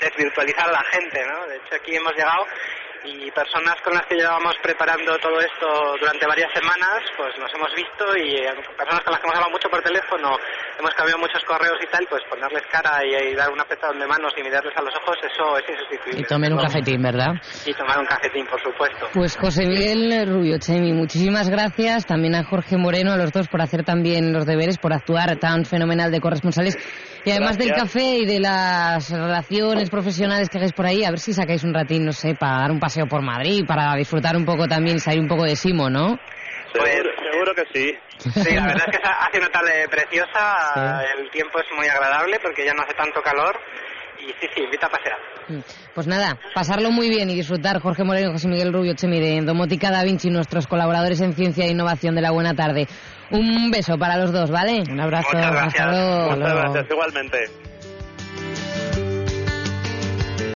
desvirtualizar 0.00 0.68
a 0.68 0.72
la 0.72 0.84
gente, 0.90 1.20
¿no? 1.26 1.46
De 1.46 1.56
hecho, 1.56 1.74
aquí 1.74 1.94
hemos 1.94 2.05
llegado 2.14 2.46
y 3.06 3.30
personas 3.30 3.76
con 3.82 3.94
las 3.94 4.06
que 4.06 4.16
llevábamos 4.16 4.54
preparando 4.62 5.16
todo 5.18 5.38
esto 5.40 5.94
durante 6.00 6.26
varias 6.26 6.50
semanas, 6.52 7.02
pues 7.16 7.30
nos 7.38 7.52
hemos 7.54 7.70
visto 7.74 8.04
y 8.16 8.42
eh, 8.42 8.50
personas 8.76 9.02
con 9.04 9.12
las 9.12 9.20
que 9.20 9.26
hemos 9.26 9.36
hablado 9.36 9.52
mucho 9.52 9.68
por 9.70 9.82
teléfono, 9.82 10.36
hemos 10.78 10.94
cambiado 10.94 11.20
muchos 11.20 11.42
correos 11.44 11.78
y 11.82 11.86
tal, 11.86 12.06
pues 12.10 12.22
ponerles 12.28 12.62
cara 12.70 13.00
y, 13.04 13.34
dar 13.34 13.50
un 13.50 13.60
apretón 13.60 13.98
de 13.98 14.06
manos 14.06 14.32
y 14.36 14.42
mirarles 14.42 14.74
a 14.76 14.82
los 14.82 14.94
ojos, 14.96 15.16
eso 15.22 15.58
es 15.58 15.64
insustituible. 15.68 16.20
Y 16.20 16.24
tomar 16.24 16.52
un 16.52 16.58
cafetín, 16.58 17.02
¿verdad? 17.02 17.34
Y 17.64 17.74
tomar 17.74 17.98
un 17.98 18.06
cafetín, 18.06 18.46
por 18.46 18.60
supuesto. 18.62 19.08
Pues 19.12 19.36
José 19.36 19.66
Miguel 19.66 20.26
Rubio 20.26 20.58
Chemi, 20.58 20.92
muchísimas 20.92 21.48
gracias. 21.48 22.06
También 22.06 22.34
a 22.34 22.44
Jorge 22.44 22.76
Moreno, 22.76 23.12
a 23.12 23.16
los 23.16 23.32
dos 23.32 23.48
por 23.48 23.62
hacer 23.62 23.84
también 23.84 24.32
los 24.32 24.46
deberes, 24.46 24.78
por 24.78 24.92
actuar 24.92 25.36
tan 25.38 25.64
fenomenal 25.64 26.10
de 26.10 26.20
corresponsales. 26.20 26.76
Y 27.26 27.32
además 27.32 27.58
del 27.58 27.72
café 27.72 28.18
y 28.18 28.24
de 28.24 28.38
las 28.38 29.10
relaciones 29.10 29.90
profesionales 29.90 30.48
que 30.48 30.58
hagáis 30.58 30.72
por 30.72 30.86
ahí, 30.86 31.02
a 31.02 31.10
ver 31.10 31.18
si 31.18 31.32
sacáis 31.32 31.64
un 31.64 31.74
ratín, 31.74 32.04
no 32.04 32.12
sé, 32.12 32.36
para 32.38 32.60
dar 32.60 32.70
un 32.70 32.78
paseo 32.78 33.08
por 33.08 33.20
Madrid, 33.20 33.64
para 33.66 33.96
disfrutar 33.96 34.36
un 34.36 34.44
poco 34.44 34.68
también, 34.68 35.00
salir 35.00 35.22
un 35.22 35.26
poco 35.26 35.42
de 35.42 35.56
Simo, 35.56 35.90
¿no? 35.90 36.16
Pues, 36.72 37.02
seguro 37.32 37.52
que 37.52 37.64
sí. 37.74 37.92
Sí, 38.18 38.54
la 38.54 38.66
verdad 38.66 38.86
es 38.86 38.96
que 38.96 39.04
hace 39.04 39.38
una 39.40 39.48
tarde 39.48 39.88
preciosa, 39.90 41.02
el 41.18 41.28
tiempo 41.32 41.58
es 41.58 41.66
muy 41.76 41.88
agradable 41.88 42.38
porque 42.40 42.64
ya 42.64 42.72
no 42.74 42.82
hace 42.82 42.94
tanto 42.94 43.20
calor 43.20 43.58
y 44.20 44.26
sí, 44.40 44.48
sí, 44.54 44.62
invita 44.62 44.86
a 44.86 44.90
pasear. 44.90 45.18
Mm. 45.48 45.60
Pues 45.94 46.06
nada, 46.06 46.38
pasarlo 46.54 46.92
muy 46.92 47.08
bien 47.08 47.28
y 47.30 47.34
disfrutar 47.34 47.80
Jorge 47.80 48.04
Moreno, 48.04 48.32
José 48.32 48.46
Miguel 48.46 48.72
Rubio 48.72 48.94
Chemi 48.94 49.20
de 49.20 49.40
Domótica 49.42 49.90
Da 49.90 50.04
Vinci, 50.04 50.30
nuestros 50.30 50.66
colaboradores 50.66 51.20
en 51.20 51.32
ciencia 51.32 51.64
e 51.64 51.70
innovación 51.70 52.14
de 52.14 52.22
la 52.22 52.30
buena 52.30 52.54
tarde. 52.54 52.86
Un 53.30 53.70
beso 53.70 53.98
para 53.98 54.16
los 54.16 54.32
dos, 54.32 54.50
¿vale? 54.50 54.82
Un 54.90 55.00
abrazo. 55.00 55.28
Muchas 55.32 55.52
gracias. 55.52 55.86
Hasta 55.86 55.90
luego. 55.90 56.36
Muchas 56.36 56.54
gracias, 56.54 56.90
igualmente. 56.90 57.38